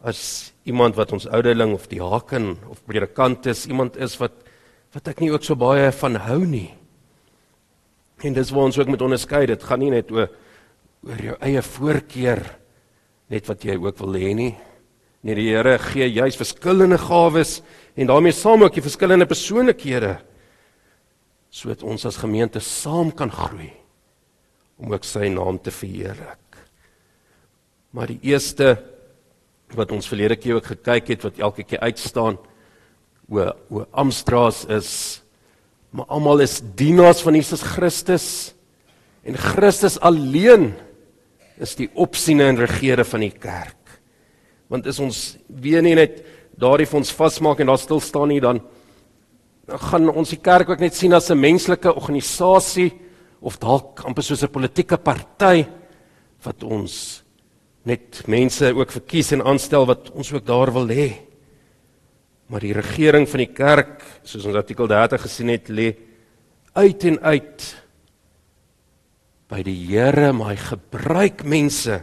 as 0.00 0.52
iemand 0.64 0.96
wat 0.96 1.12
ons 1.12 1.28
ouderling 1.28 1.74
of 1.76 1.88
diaken 1.90 2.54
of 2.72 2.80
predikant 2.88 3.46
is, 3.50 3.66
iemand 3.68 3.98
is 4.00 4.16
wat 4.20 4.46
wat 4.90 5.06
ek 5.06 5.20
nie 5.22 5.30
ook 5.30 5.44
so 5.46 5.54
baie 5.54 5.92
van 5.94 6.16
hou 6.18 6.40
nie. 6.42 6.72
En 8.26 8.34
dis 8.34 8.48
waar 8.50 8.66
ons 8.66 8.78
ook 8.80 8.88
moet 8.90 9.04
onderskei. 9.06 9.44
Dit 9.46 9.62
gaan 9.62 9.78
nie 9.78 9.92
net 9.92 10.10
oor 10.10 10.26
oor 11.06 11.20
jou 11.22 11.36
eie 11.46 11.62
voorkeur 11.64 12.42
net 13.30 13.46
wat 13.48 13.62
jy 13.64 13.76
ook 13.78 14.00
wil 14.02 14.18
hê 14.18 14.32
nie. 14.36 14.50
Nee, 15.24 15.36
die 15.38 15.46
Here 15.52 15.78
gee 15.78 16.08
juis 16.10 16.36
verskillende 16.36 16.98
gawes 17.00 17.60
en 17.94 18.06
daarmee 18.06 18.32
saam 18.32 18.62
ook 18.62 18.74
die 18.74 18.84
verskillende 18.84 19.26
persoonlikhede 19.26 20.18
sodat 21.50 21.82
ons 21.82 22.06
as 22.06 22.20
gemeente 22.20 22.60
saam 22.62 23.10
kan 23.10 23.30
groei 23.30 23.72
om 24.80 24.94
ook 24.94 25.04
sy 25.04 25.28
naam 25.28 25.58
te 25.60 25.72
verheerlik. 25.74 26.38
Maar 27.90 28.12
die 28.14 28.20
eerste 28.30 28.78
wat 29.76 29.92
ons 29.94 30.08
verlede 30.10 30.38
keer 30.38 30.58
ook 30.58 30.70
gekyk 30.72 31.10
het 31.14 31.26
wat 31.26 31.42
elke 31.42 31.66
keer 31.66 31.82
uitstaan 31.84 32.38
o 33.30 33.50
o 33.70 33.86
Amstraas 33.90 34.64
is 34.66 35.22
maar 35.90 36.06
almal 36.06 36.42
is 36.42 36.60
dienaars 36.78 37.22
van 37.22 37.34
Jesus 37.34 37.62
Christus 37.66 38.26
en 39.26 39.38
Christus 39.38 39.98
alleen 40.00 40.72
is 41.60 41.76
die 41.78 41.90
opsiene 41.94 42.48
en 42.50 42.62
regere 42.62 43.04
van 43.06 43.26
die 43.26 43.34
kerk 43.34 44.00
want 44.70 44.86
is 44.90 44.98
ons 45.02 45.36
weer 45.46 45.82
nie 45.82 45.96
net 45.98 46.22
daardie 46.60 46.86
vir 46.86 47.00
ons 47.00 47.12
vasmaak 47.16 47.60
en 47.60 47.72
daar 47.72 47.80
stil 47.80 48.00
staan 48.00 48.28
nie 48.28 48.40
dan 48.40 48.60
dan 49.70 49.78
gaan 49.78 50.08
ons 50.10 50.32
die 50.32 50.40
kerk 50.42 50.68
ook 50.68 50.80
net 50.80 50.94
sien 50.94 51.12
as 51.12 51.30
'n 51.30 51.38
menslike 51.38 51.94
organisasie 51.94 52.92
of 53.40 53.58
dalk 53.58 54.04
amper 54.04 54.22
soos 54.22 54.42
'n 54.42 54.52
politieke 54.52 54.98
party 54.98 55.66
wat 56.44 56.64
ons 56.64 57.22
net 57.84 58.22
mense 58.26 58.74
ook 58.74 58.92
verkies 58.92 59.32
en 59.32 59.42
aanstel 59.42 59.86
wat 59.86 60.10
ons 60.10 60.32
ook 60.32 60.44
daar 60.46 60.72
wil 60.72 60.88
hê. 60.88 61.10
Maar 62.50 62.60
die 62.60 62.74
regering 62.74 63.28
van 63.28 63.38
die 63.38 63.52
kerk, 63.54 64.02
soos 64.22 64.44
ons 64.44 64.58
artikel 64.58 64.88
30 64.90 65.22
gesien 65.22 65.48
het, 65.48 65.68
lê 65.68 65.96
uit 66.74 67.04
en 67.04 67.18
uit 67.20 67.66
by 69.50 69.62
die 69.62 69.86
Here, 69.86 70.32
maar 70.32 70.52
hy 70.52 70.56
gebruik 70.56 71.44
mense 71.44 72.02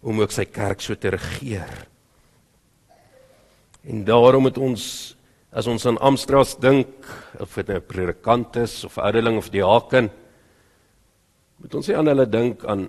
om 0.00 0.20
ook 0.20 0.32
sy 0.32 0.46
kerk 0.48 0.80
so 0.80 0.94
te 0.94 1.10
regeer. 1.12 1.89
En 3.88 4.04
daarom 4.04 4.42
moet 4.42 4.58
ons 4.58 5.16
as 5.50 5.66
ons 5.66 5.86
aan 5.86 5.98
Amstras 5.98 6.54
dink, 6.62 6.88
of 7.40 7.54
dit 7.54 7.68
'n 7.68 7.72
nou 7.72 7.80
predikant 7.80 8.56
is 8.56 8.84
of 8.84 8.98
ouderling 8.98 9.36
of 9.36 9.50
diaken, 9.50 10.10
moet 11.56 11.74
ons 11.74 11.88
nie 11.88 11.96
aan 11.96 12.06
hulle 12.06 12.26
dink 12.26 12.64
aan 12.64 12.88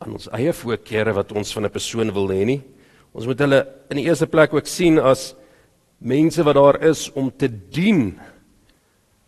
aan 0.00 0.12
ons 0.12 0.30
eie 0.32 0.52
voorkeure 0.52 1.12
wat 1.12 1.32
ons 1.32 1.52
van 1.52 1.64
'n 1.64 1.70
persoon 1.70 2.12
wil 2.12 2.28
hê 2.28 2.44
nie. 2.44 2.62
Ons 3.12 3.26
moet 3.26 3.38
hulle 3.38 3.66
in 3.90 3.96
die 3.96 4.06
eerste 4.06 4.26
plek 4.26 4.54
ook 4.54 4.66
sien 4.66 4.98
as 4.98 5.34
mense 5.98 6.42
wat 6.42 6.54
daar 6.54 6.82
is 6.82 7.12
om 7.12 7.30
te 7.30 7.48
dien. 7.48 8.18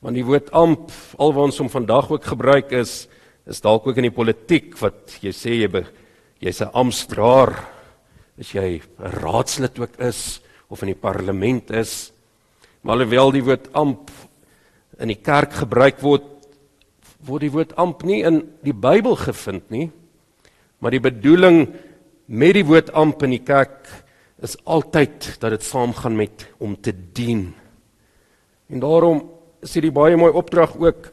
Want 0.00 0.14
die 0.14 0.24
woord 0.24 0.50
amp 0.52 0.90
alwaar 1.18 1.44
ons 1.44 1.58
hom 1.58 1.68
vandag 1.68 2.10
ook 2.10 2.24
gebruik 2.24 2.72
is, 2.72 3.06
is 3.46 3.60
dalk 3.60 3.86
ook 3.86 3.96
in 3.96 4.08
die 4.08 4.10
politiek 4.10 4.78
wat 4.80 5.18
jy 5.20 5.30
sê 5.30 5.50
jy 5.60 5.84
jy's 6.40 6.62
'n 6.62 6.72
amptdraer 6.72 7.71
as 8.42 8.50
jy 8.56 8.82
'n 8.82 9.10
raadslid 9.22 9.78
ook 9.78 9.96
is 10.02 10.42
of 10.68 10.82
in 10.82 10.90
die 10.90 10.98
parlement 10.98 11.70
is. 11.70 12.12
Maar 12.82 12.98
alhoewel 12.98 13.30
die 13.30 13.44
woord 13.44 13.72
amp 13.72 14.10
in 14.98 15.08
die 15.08 15.22
kerk 15.22 15.52
gebruik 15.52 16.00
word, 16.02 16.26
word 17.22 17.40
die 17.46 17.54
woord 17.54 17.76
amp 17.76 18.02
nie 18.02 18.22
in 18.26 18.42
die 18.62 18.74
Bybel 18.74 19.16
gevind 19.16 19.70
nie. 19.70 19.90
Maar 20.80 20.90
die 20.90 21.00
bedoeling 21.00 21.74
met 22.26 22.54
die 22.54 22.66
woord 22.66 22.90
amp 22.92 23.22
in 23.22 23.30
die 23.30 23.44
kerk 23.44 23.86
is 24.42 24.56
altyd 24.64 25.38
dat 25.38 25.50
dit 25.50 25.62
saamgaan 25.62 26.16
met 26.16 26.46
om 26.58 26.74
te 26.74 26.92
dien. 26.92 27.54
En 28.68 28.80
daarom 28.80 29.30
is 29.62 29.72
dit 29.72 29.92
baie 29.92 30.16
mooi 30.16 30.32
opdrag 30.32 30.74
ook 30.76 31.12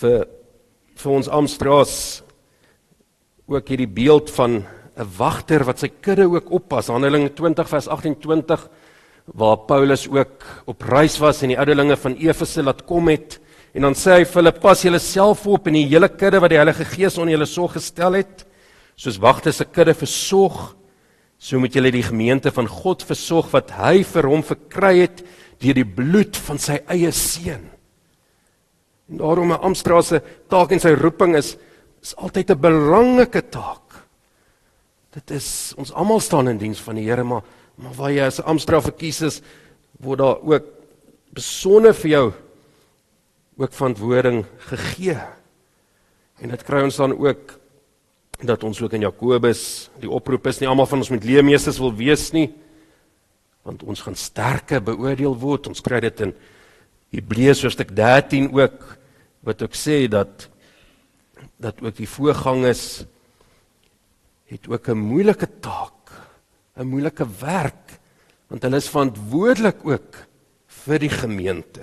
vir 0.00 0.26
vir 0.96 1.12
ons 1.12 1.28
amptstraas 1.28 2.22
ook 3.46 3.68
hierdie 3.68 3.86
beeld 3.92 4.30
van 4.32 4.64
'n 4.96 5.08
wagter 5.18 5.64
wat 5.64 5.78
sy 5.78 5.88
kudde 5.88 6.24
ook 6.24 6.50
oppas. 6.50 6.88
Handelinge 6.88 7.34
20 7.34 7.68
vers 7.68 7.88
28 7.88 8.68
waar 9.34 9.58
Paulus 9.66 10.06
ook 10.08 10.44
op 10.66 10.82
reis 10.82 11.18
was 11.18 11.42
en 11.42 11.52
die 11.52 11.58
ouderlinge 11.58 11.96
van 11.96 12.14
Efese 12.14 12.62
laat 12.62 12.84
kom 12.86 13.08
het 13.08 13.40
en 13.74 13.82
dan 13.82 13.94
sê 13.98 14.20
hy 14.20 14.24
vir 14.24 14.40
hulle 14.40 14.52
pas 14.56 14.82
julle 14.82 15.00
self 15.02 15.46
op 15.46 15.66
in 15.68 15.76
die 15.76 15.88
hele 15.90 16.08
kudde 16.08 16.40
wat 16.40 16.50
die 16.50 16.60
Heilige 16.60 16.86
Gees 16.88 17.18
onder 17.18 17.34
julle 17.34 17.46
sorg 17.46 17.76
gestel 17.76 18.16
het. 18.22 18.46
Soos 18.96 19.18
wagters 19.20 19.58
se 19.60 19.66
kudde 19.68 19.92
versorg, 19.92 20.76
so 21.36 21.60
moet 21.60 21.74
julle 21.76 21.92
die 21.92 22.06
gemeente 22.06 22.50
van 22.50 22.70
God 22.70 23.04
versorg 23.04 23.50
wat 23.52 23.74
hy 23.76 24.00
vir 24.02 24.30
hom 24.30 24.44
verkry 24.46 24.94
het 25.02 25.20
deur 25.60 25.76
die 25.76 25.84
bloed 25.84 26.38
van 26.46 26.60
sy 26.60 26.78
eie 26.88 27.12
seun. 27.12 27.68
En 29.10 29.18
daarom 29.18 29.52
'n 29.52 29.60
Amstrase 29.60 30.22
taak 30.48 30.72
en 30.72 30.80
sy 30.80 30.94
roeping 30.94 31.36
is 31.36 31.56
is 32.02 32.14
altyd 32.16 32.50
'n 32.50 32.60
belangrike 32.60 33.42
taak. 33.50 33.85
Dit 35.16 35.32
is 35.38 35.72
ons 35.80 35.92
almal 35.96 36.20
staan 36.20 36.50
in 36.50 36.58
diens 36.60 36.80
van 36.84 36.98
die 36.98 37.06
Here, 37.08 37.24
maar 37.24 37.44
maar 37.76 37.92
waar 37.92 38.12
jy 38.12 38.24
as 38.24 38.38
'n 38.40 38.48
amptstraf 38.48 38.84
verkies 38.88 39.20
is, 39.20 39.42
word 40.00 40.18
daar 40.18 40.40
ook 40.40 40.64
besonder 41.32 41.94
vir 41.94 42.10
jou 42.10 42.32
ook 43.56 43.72
verantwoording 43.72 44.44
gegee. 44.58 45.20
En 46.40 46.48
dit 46.48 46.62
kry 46.64 46.82
ons 46.82 46.96
dan 46.96 47.12
ook 47.12 47.58
dat 48.44 48.64
ons 48.64 48.80
ook 48.82 48.92
in 48.92 49.00
Jakobus 49.00 49.90
die 50.00 50.10
oproep 50.10 50.46
is 50.46 50.60
nie 50.60 50.68
almal 50.68 50.86
van 50.86 50.98
ons 50.98 51.10
met 51.10 51.24
leermeesters 51.24 51.78
wil 51.78 51.94
wees 51.96 52.32
nie 52.32 52.52
want 53.66 53.82
ons 53.82 54.00
gaan 54.00 54.14
sterker 54.14 54.82
beoordeel 54.82 55.34
word. 55.34 55.66
Ons 55.66 55.80
kry 55.82 55.98
dit 56.00 56.20
in 56.20 56.34
Hebreërs 57.10 57.62
hoofstuk 57.62 57.90
13 57.96 58.52
ook 58.54 58.84
wat 59.42 59.62
ook 59.62 59.74
sê 59.74 60.06
dat 60.08 60.48
dat 61.58 61.82
ook 61.82 61.96
die 61.96 62.08
voorgangers 62.08 63.06
het 64.46 64.68
ook 64.68 64.88
'n 64.88 64.98
moeilike 64.98 65.48
taak, 65.60 66.10
'n 66.76 66.86
moeilike 66.86 67.26
werk, 67.40 67.98
want 68.48 68.62
hulle 68.62 68.76
is 68.76 68.88
verantwoordelik 68.88 69.84
ook 69.84 70.26
vir 70.66 70.98
die 70.98 71.10
gemeente. 71.10 71.82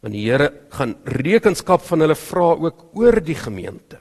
Want 0.00 0.14
die 0.14 0.30
Here 0.30 0.52
gaan 0.70 0.94
rekenskap 1.04 1.80
van 1.80 2.00
hulle 2.00 2.14
vra 2.14 2.54
ook 2.54 2.84
oor 2.94 3.20
die 3.24 3.34
gemeente. 3.34 3.98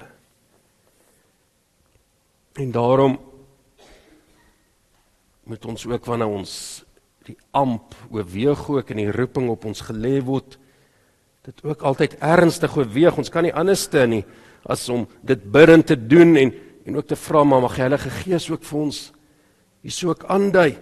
En 2.53 2.71
daarom 2.71 3.19
moet 5.43 5.65
ons 5.65 5.85
ook 5.85 6.05
wanneer 6.05 6.27
ons 6.27 6.83
die 7.27 7.37
amp 7.51 7.95
oorweeg 8.11 8.69
ook 8.69 8.89
in 8.89 8.97
die 8.97 9.11
roeping 9.11 9.49
op 9.49 9.65
ons 9.65 9.83
gelê 9.87 10.19
word, 10.23 10.57
dit 11.47 11.63
ook 11.63 11.81
altyd 11.81 12.17
ernstig 12.19 12.75
oorweeg. 12.77 13.17
Ons 13.17 13.31
kan 13.31 13.43
nie 13.43 13.55
anderste 13.55 14.05
nie 14.07 14.23
as 14.67 14.87
om 14.91 15.05
dit 15.23 15.43
bidend 15.51 15.87
te 15.87 15.95
doen 15.95 16.35
en 16.35 16.51
en 16.87 16.95
ook 16.95 17.07
te 17.07 17.19
vra 17.19 17.43
maar 17.43 17.65
mag 17.65 17.75
die 17.75 17.83
Heilige 17.83 18.11
Gees 18.23 18.47
ook 18.49 18.63
vir 18.63 18.79
ons 18.79 18.99
hierso 19.83 20.13
ook 20.13 20.23
aandui 20.31 20.77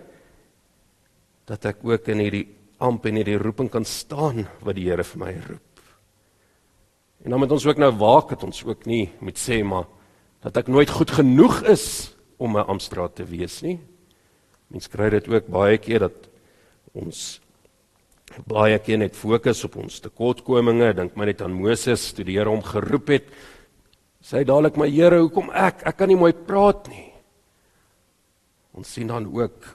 dat 1.49 1.65
ek 1.65 1.81
ook 1.85 2.09
in 2.13 2.21
hierdie 2.23 2.45
amp 2.81 3.05
en 3.09 3.17
hierdie 3.19 3.39
roeping 3.41 3.71
kan 3.73 3.85
staan 3.85 4.45
wat 4.65 4.77
die 4.77 4.85
Here 4.87 5.03
vir 5.05 5.21
my 5.21 5.33
roep. 5.45 5.81
En 7.25 7.33
dan 7.33 7.41
moet 7.41 7.53
ons 7.55 7.65
ook 7.65 7.81
nou 7.81 7.91
waak 7.97 8.29
dat 8.33 8.43
ons 8.45 8.63
ook 8.65 8.85
nie 8.89 9.09
moet 9.19 9.39
sê 9.39 9.61
maar 9.65 9.87
dat 10.45 10.57
ek 10.61 10.69
nooit 10.69 10.91
goed 10.93 11.09
genoeg 11.09 11.63
is 11.73 12.13
om 12.37 12.57
'n 12.57 12.67
Amstra 12.69 13.07
te 13.07 13.23
wees 13.25 13.61
nie. 13.61 13.79
Mense 14.69 14.89
kry 14.89 15.09
dit 15.09 15.27
ook 15.27 15.47
baie 15.47 15.77
keer 15.77 15.99
dat 15.99 16.29
ons 16.93 17.41
baie 18.45 18.77
keer 18.79 18.97
net 18.97 19.15
fokus 19.15 19.63
op 19.63 19.75
ons 19.75 19.99
tekortkominge, 19.99 20.93
dink 20.93 21.15
maar 21.15 21.25
net 21.25 21.41
aan 21.41 21.53
Moses 21.53 22.13
toe 22.13 22.25
die 22.25 22.37
Here 22.37 22.49
hom 22.49 22.61
geroep 22.61 23.07
het. 23.07 23.23
Sê 24.25 24.41
dadelik 24.41 24.77
my 24.81 24.87
Here, 24.89 25.19
hoekom 25.21 25.51
ek? 25.53 25.83
Ek 25.85 25.99
kan 25.99 26.09
nie 26.09 26.17
mooi 26.17 26.33
praat 26.33 26.87
nie. 26.89 27.11
Ons 28.73 28.89
sien 28.95 29.09
dan 29.11 29.27
ook 29.29 29.67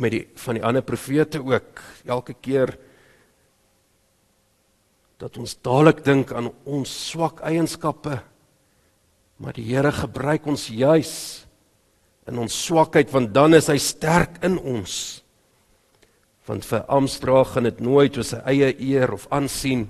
met 0.00 0.14
die 0.14 0.22
van 0.38 0.56
die 0.56 0.62
ander 0.64 0.84
profete 0.86 1.40
ook 1.42 1.80
elke 2.08 2.36
keer 2.38 2.70
dat 5.20 5.34
ons 5.36 5.56
dadelik 5.60 6.04
dink 6.06 6.30
aan 6.32 6.48
ons 6.64 6.92
swak 7.10 7.42
eienskappe. 7.44 8.20
Maar 9.42 9.58
die 9.58 9.66
Here 9.66 9.90
gebruik 9.92 10.46
ons 10.46 10.68
juis 10.70 11.14
in 12.30 12.38
ons 12.38 12.54
swakheid 12.54 13.10
want 13.10 13.34
dan 13.34 13.58
is 13.58 13.68
hy 13.68 13.80
sterk 13.82 14.38
in 14.46 14.60
ons. 14.62 14.94
Want 16.46 16.68
vir 16.70 16.86
Amstra 16.86 17.42
gaan 17.50 17.66
dit 17.66 17.82
nooit 17.82 18.14
oor 18.14 18.28
sy 18.30 18.38
eie 18.54 18.70
eer 18.78 19.10
of 19.18 19.26
aansien 19.34 19.88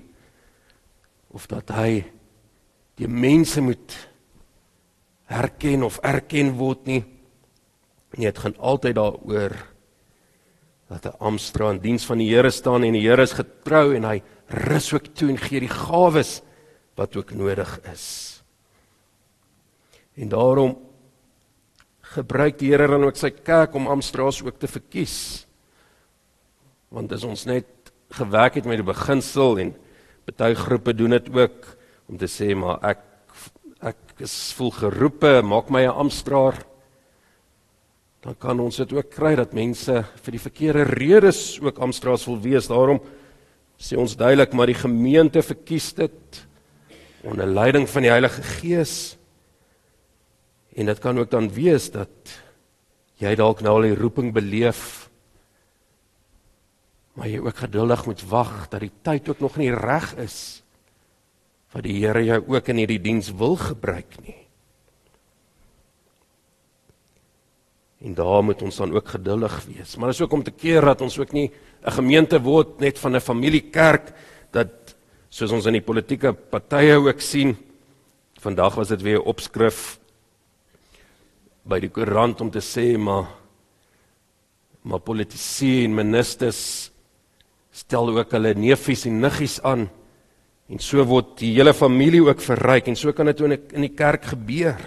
of 1.37 1.45
dat 1.53 1.77
hy 1.77 1.93
die 3.01 3.09
mense 3.09 3.63
moet 3.65 3.97
herken 5.31 5.87
of 5.87 6.01
erken 6.05 6.53
word 6.59 6.87
nie. 6.91 7.03
Nee, 8.19 8.29
dit 8.29 8.41
gaan 8.43 8.57
altyd 8.59 8.99
daaroor 8.99 9.55
dat 10.91 11.07
'n 11.07 11.19
Amstra 11.21 11.71
in 11.71 11.79
diens 11.79 12.05
van 12.05 12.19
die 12.19 12.29
Here 12.29 12.51
staan 12.51 12.83
en 12.85 12.93
die 12.93 13.09
Here 13.09 13.23
is 13.23 13.33
getrou 13.33 13.95
en 13.95 14.05
hy 14.05 14.23
rus 14.49 14.93
ook 14.93 15.15
toe 15.15 15.31
en 15.31 15.39
gee 15.39 15.61
die 15.61 15.69
gawes 15.69 16.43
wat 16.97 17.17
ook 17.17 17.33
nodig 17.33 17.81
is. 17.93 18.43
En 20.17 20.29
daarom 20.29 20.77
gebruik 22.03 22.59
die 22.59 22.71
Here 22.71 22.89
dan 22.89 23.05
ook 23.05 23.17
sy 23.17 23.31
kerk 23.31 23.75
om 23.75 23.87
Amstra's 23.87 24.43
ook 24.43 24.59
te 24.59 24.67
verkies. 24.67 25.47
Want 26.91 27.13
as 27.13 27.25
ons 27.25 27.47
net 27.47 27.67
gewerk 28.11 28.55
het 28.55 28.65
met 28.65 28.77
die 28.77 28.93
beginsel 28.93 29.59
en 29.59 29.77
baie 30.37 30.55
groepe 30.55 30.95
doen 30.95 31.11
dit 31.11 31.31
ook 31.35 31.80
om 32.11 32.19
te 32.19 32.29
sê 32.31 32.55
maar 32.59 32.83
ek 32.83 33.07
ek 33.81 34.19
is 34.21 34.53
vol 34.59 34.75
geroepe, 34.77 35.41
maak 35.41 35.71
my 35.73 35.87
'n 35.87 35.97
Amstraer 36.03 36.59
dan 38.21 38.37
kan 38.37 38.61
ons 38.61 38.77
dit 38.77 38.93
ook 38.93 39.09
kry 39.09 39.33
dat 39.39 39.57
mense 39.57 39.95
vir 40.05 40.35
die 40.37 40.43
verkeerde 40.43 40.85
redes 40.93 41.57
ook 41.63 41.79
Amstra's 41.81 42.27
wil 42.29 42.37
wees. 42.45 42.69
Daarom 42.69 43.01
sê 43.81 43.97
ons 43.97 44.17
duidelik 44.17 44.53
maar 44.53 44.69
die 44.69 44.77
gemeente 44.77 45.41
verkies 45.43 45.95
dit 45.97 46.43
onder 47.25 47.49
leiding 47.49 47.89
van 47.89 48.05
die 48.05 48.13
Heilige 48.13 48.43
Gees. 48.43 49.17
En 50.77 50.87
dit 50.87 51.01
kan 51.01 51.19
ook 51.19 51.31
dan 51.33 51.49
wees 51.49 51.89
dat 51.91 52.35
jy 53.21 53.33
dalk 53.37 53.65
nou 53.65 53.79
al 53.79 53.89
die 53.89 53.97
roeping 53.97 54.35
beleef 54.37 55.09
maar 57.17 57.29
jy 57.29 57.41
ook 57.43 57.57
geduldig 57.57 58.07
moet 58.07 58.23
wag 58.31 58.53
dat 58.73 58.81
die 58.81 58.93
tyd 59.05 59.29
ook 59.29 59.41
nog 59.41 59.57
nie 59.61 59.73
reg 59.75 60.15
is 60.23 60.63
wat 61.73 61.87
die 61.87 62.01
Here 62.01 62.23
jou 62.25 62.41
ook 62.57 62.69
in 62.73 62.83
hierdie 62.83 63.01
diens 63.03 63.31
wil 63.39 63.57
gebruik 63.57 64.17
nie. 64.25 64.37
En 68.01 68.15
daar 68.17 68.43
moet 68.45 68.63
ons 68.65 68.77
dan 68.81 68.95
ook 68.97 69.09
geduldig 69.13 69.59
wees. 69.69 69.97
Maar 69.97 70.11
dis 70.11 70.23
ook 70.25 70.33
om 70.33 70.43
te 70.43 70.55
keer 70.57 70.85
dat 70.89 71.03
ons 71.05 71.19
ook 71.19 71.33
nie 71.33 71.51
'n 71.85 71.93
gemeente 71.93 72.41
word 72.41 72.81
net 72.81 72.99
van 72.99 73.15
'n 73.17 73.21
familiekerk 73.21 74.13
dat 74.51 74.97
soos 75.29 75.53
ons 75.53 75.67
in 75.67 75.73
die 75.73 75.85
politieke 75.85 76.33
partye 76.33 76.97
ook 76.97 77.21
sien. 77.21 77.57
Vandag 78.41 78.75
was 78.75 78.89
dit 78.89 79.03
weer 79.03 79.19
'n 79.19 79.27
opskrif 79.27 80.01
by 81.63 81.79
die 81.81 81.91
koerant 81.91 82.41
om 82.41 82.51
te 82.51 82.61
sê 82.61 82.99
maar 82.99 83.29
maar 84.83 85.01
politici 85.01 85.85
en 85.85 85.95
ministers 85.95 86.91
stel 87.71 88.09
ook 88.09 88.31
hulle 88.31 88.55
neefies 88.55 89.05
en 89.05 89.21
niggies 89.21 89.61
aan 89.63 89.91
en 90.71 90.79
so 90.79 91.03
word 91.07 91.35
die 91.41 91.53
hele 91.57 91.75
familie 91.75 92.23
ook 92.23 92.43
verryk 92.45 92.91
en 92.91 92.99
so 92.99 93.13
kan 93.13 93.31
dit 93.33 93.41
in 93.75 93.87
die 93.89 93.95
kerk 93.97 94.31
gebeur 94.33 94.79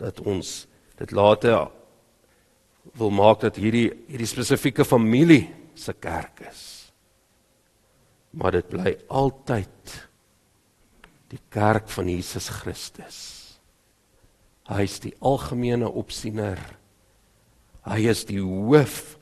dat 0.00 0.20
ons 0.20 0.66
dit 1.00 1.12
later 1.16 1.70
wil 2.98 3.12
maak 3.12 3.40
dat 3.44 3.56
hierdie 3.60 3.88
hierdie 4.08 4.28
spesifieke 4.28 4.84
familie 4.84 5.46
se 5.74 5.94
kerk 5.96 6.42
is. 6.48 6.62
Maar 8.36 8.58
dit 8.60 8.68
bly 8.70 8.94
altyd 9.08 9.94
die 11.30 11.40
kerk 11.52 11.88
van 11.90 12.08
Jesus 12.10 12.48
Christus. 12.60 13.18
Hy 14.70 14.84
is 14.86 14.98
die 15.02 15.14
algemene 15.26 15.88
opsiener. 15.88 16.58
Hy 17.86 18.00
is 18.10 18.24
die 18.28 18.42
hoof 18.42 19.16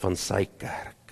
van 0.00 0.16
sy 0.16 0.44
kerk. 0.60 1.05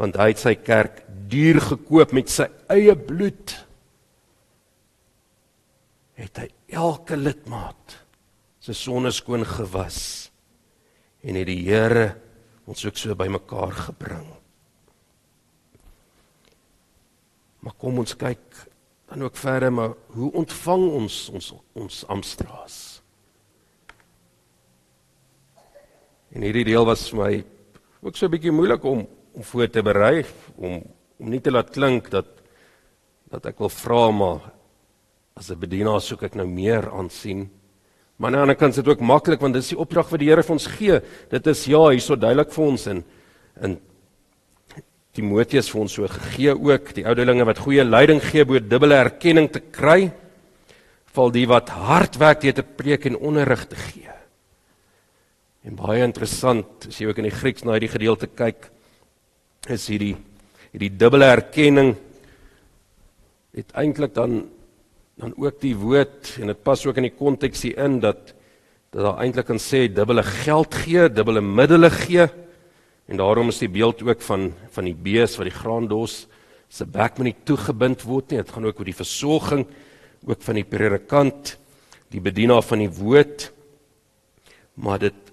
Want 0.00 0.16
hy 0.16 0.30
het 0.32 0.40
sy 0.40 0.54
kerk 0.56 1.02
duur 1.30 1.60
gekoop 1.60 2.14
met 2.16 2.30
sy 2.32 2.46
eie 2.72 2.94
bloed. 2.96 3.52
Het 6.16 6.40
hy 6.40 6.48
elke 6.80 7.18
lidmaat 7.18 7.98
se 8.60 8.74
sonne 8.76 9.12
skoon 9.12 9.44
gewas 9.48 10.30
en 11.24 11.36
het 11.36 11.48
die 11.48 11.62
Here 11.66 12.14
ons 12.68 12.84
ook 12.86 12.96
so 12.96 13.16
bymekaar 13.16 13.72
gebring. 13.88 14.28
Maar 17.60 17.76
kom 17.80 18.00
ons 18.00 18.16
kyk 18.16 18.60
dan 19.10 19.24
ook 19.26 19.36
verder 19.36 19.72
maar 19.74 19.96
hoe 20.16 20.30
ontvang 20.38 20.86
ons 21.00 21.16
ons 21.34 21.52
ons 21.76 22.02
Amstraas? 22.12 22.76
En 26.30 26.44
hierdie 26.46 26.68
deel 26.68 26.86
was 26.86 27.08
vir 27.10 27.18
my 27.20 27.32
ook 28.06 28.16
so 28.16 28.26
'n 28.26 28.32
bietjie 28.32 28.54
moeilik 28.54 28.84
om 28.84 29.06
om 29.40 29.46
voor 29.48 29.70
te 29.72 29.82
berei 29.82 30.24
om 30.56 30.82
om 31.20 31.28
nie 31.28 31.40
te 31.40 31.52
laat 31.52 31.72
klink 31.72 32.10
dat 32.12 32.28
dat 33.32 33.46
ek 33.48 33.60
wil 33.60 33.72
vra 33.72 34.10
maar 34.10 34.52
as 35.36 35.50
'n 35.50 35.60
bedienaar 35.60 36.00
soek 36.00 36.22
ek 36.28 36.34
nou 36.34 36.46
meer 36.46 36.90
aansien 36.92 37.48
Maar 38.20 38.28
aan 38.28 38.36
die 38.36 38.40
ander 38.40 38.56
kant 38.60 38.74
is 38.76 38.82
dit 38.82 38.88
ook 38.92 39.00
maklik 39.00 39.40
want 39.40 39.56
dis 39.56 39.70
die 39.72 39.78
opdrag 39.80 40.10
wat 40.12 40.20
die 40.20 40.28
Here 40.28 40.42
vir 40.44 40.52
ons 40.52 40.66
gee. 40.68 40.98
Dit 41.32 41.46
is 41.48 41.62
ja, 41.64 41.80
hierso 41.88 42.18
duidelik 42.20 42.52
vir 42.52 42.64
ons 42.66 42.82
in 42.92 43.04
in 43.64 43.78
Timoteus 45.16 45.70
vir 45.72 45.80
ons 45.80 45.94
so 45.96 46.06
gegee 46.06 46.52
ook 46.52 46.92
die 46.94 47.06
ouderlinge 47.08 47.46
wat 47.48 47.62
goeie 47.64 47.84
leiding 47.84 48.20
gee 48.22 48.44
bo 48.44 48.60
dubbele 48.60 48.98
erkenning 49.00 49.48
te 49.48 49.62
kry. 49.72 50.12
Val 51.16 51.32
die 51.32 51.46
wat 51.48 51.72
hard 51.72 52.20
werk 52.20 52.44
deur 52.44 52.58
te 52.60 52.62
preek 52.62 53.08
en 53.08 53.16
onderrig 53.16 53.64
te 53.72 53.80
gee. 53.88 54.12
En 55.64 55.80
baie 55.80 56.04
interessant 56.04 56.86
as 56.92 57.00
jy 57.00 57.08
ook 57.08 57.24
in 57.24 57.30
die 57.30 57.38
Grieks 57.40 57.64
na 57.64 57.78
hierdie 57.78 57.94
gedeelte 57.96 58.28
kyk 58.28 58.68
is 59.68 59.88
hierdie 59.90 60.14
hierdie 60.70 60.92
dubbele 60.96 61.26
erkenning 61.34 61.94
het 63.52 63.72
eintlik 63.76 64.14
dan 64.14 64.46
dan 65.20 65.34
ook 65.36 65.58
die 65.60 65.74
woord 65.76 66.38
en 66.40 66.48
dit 66.48 66.62
pas 66.64 66.86
ook 66.86 66.96
in 66.96 67.10
die 67.10 67.16
konteks 67.16 67.66
hier 67.66 67.76
in 67.84 67.98
dat 68.00 68.32
dat 68.90 69.04
daar 69.04 69.20
eintlik 69.22 69.46
kan 69.46 69.60
sê 69.62 69.84
dubbele 69.86 70.22
geld 70.24 70.74
gee, 70.74 71.06
dubbele 71.12 71.40
middele 71.40 71.90
gee. 71.90 72.26
En 73.06 73.20
daarom 73.20 73.52
is 73.52 73.60
die 73.62 73.70
beeld 73.70 74.02
ook 74.02 74.22
van 74.22 74.50
van 74.74 74.88
die 74.88 74.96
bees 74.96 75.36
wat 75.38 75.46
die 75.46 75.54
graandos 75.54 76.26
se 76.70 76.86
bek 76.86 77.18
moet 77.18 77.30
nie 77.30 77.36
toegebind 77.44 78.02
word 78.02 78.30
nie. 78.30 78.40
Dit 78.42 78.50
gaan 78.50 78.66
ook 78.66 78.78
oor 78.78 78.90
die 78.90 78.96
versorging 78.96 79.66
ook 80.26 80.42
van 80.42 80.58
die 80.58 80.66
predikant, 80.66 81.56
die 82.10 82.20
bedienaar 82.20 82.62
van 82.66 82.82
die 82.82 82.90
woord. 82.90 83.52
Maar 84.74 84.98
dit 85.06 85.29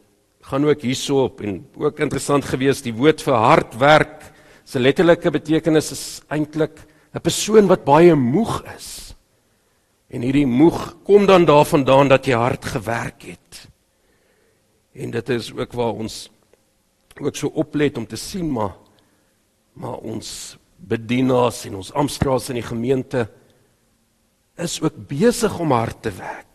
gaan 0.48 0.66
ook 0.66 0.82
hierso 0.82 1.26
op 1.28 1.42
en 1.44 1.60
ook 1.76 2.00
interessant 2.00 2.46
gewees 2.48 2.80
die 2.86 2.96
woord 2.96 3.20
vir 3.26 3.36
hard 3.36 3.74
werk 3.82 4.30
se 4.68 4.80
letterlike 4.80 5.32
betekenis 5.32 5.92
is 5.92 6.06
eintlik 6.32 6.80
'n 7.16 7.22
persoon 7.24 7.68
wat 7.68 7.84
baie 7.84 8.16
moeg 8.16 8.64
is. 8.76 9.16
En 10.10 10.22
hierdie 10.22 10.48
moeg 10.48 11.04
kom 11.04 11.26
dan 11.26 11.46
daarvandaan 11.46 12.08
dat 12.08 12.26
jy 12.26 12.36
hard 12.36 12.66
gewerk 12.66 13.22
het. 13.24 13.68
En 14.94 15.12
dit 15.12 15.30
is 15.30 15.52
ook 15.54 15.74
waar 15.74 15.94
ons 15.94 16.30
ook 17.20 17.36
so 17.36 17.48
oplet 17.48 17.98
om 17.98 18.08
te 18.08 18.16
sien 18.16 18.52
maar 18.52 18.76
maar 19.74 19.98
ons 20.02 20.58
bedienaars 20.78 21.66
en 21.66 21.76
ons 21.76 21.94
amptstraas 21.94 22.50
in 22.50 22.56
die 22.56 22.66
gemeente 22.66 23.28
is 24.58 24.82
ook 24.82 25.08
besig 25.08 25.60
om 25.60 25.72
hard 25.72 26.02
te 26.02 26.12
werk. 26.12 26.47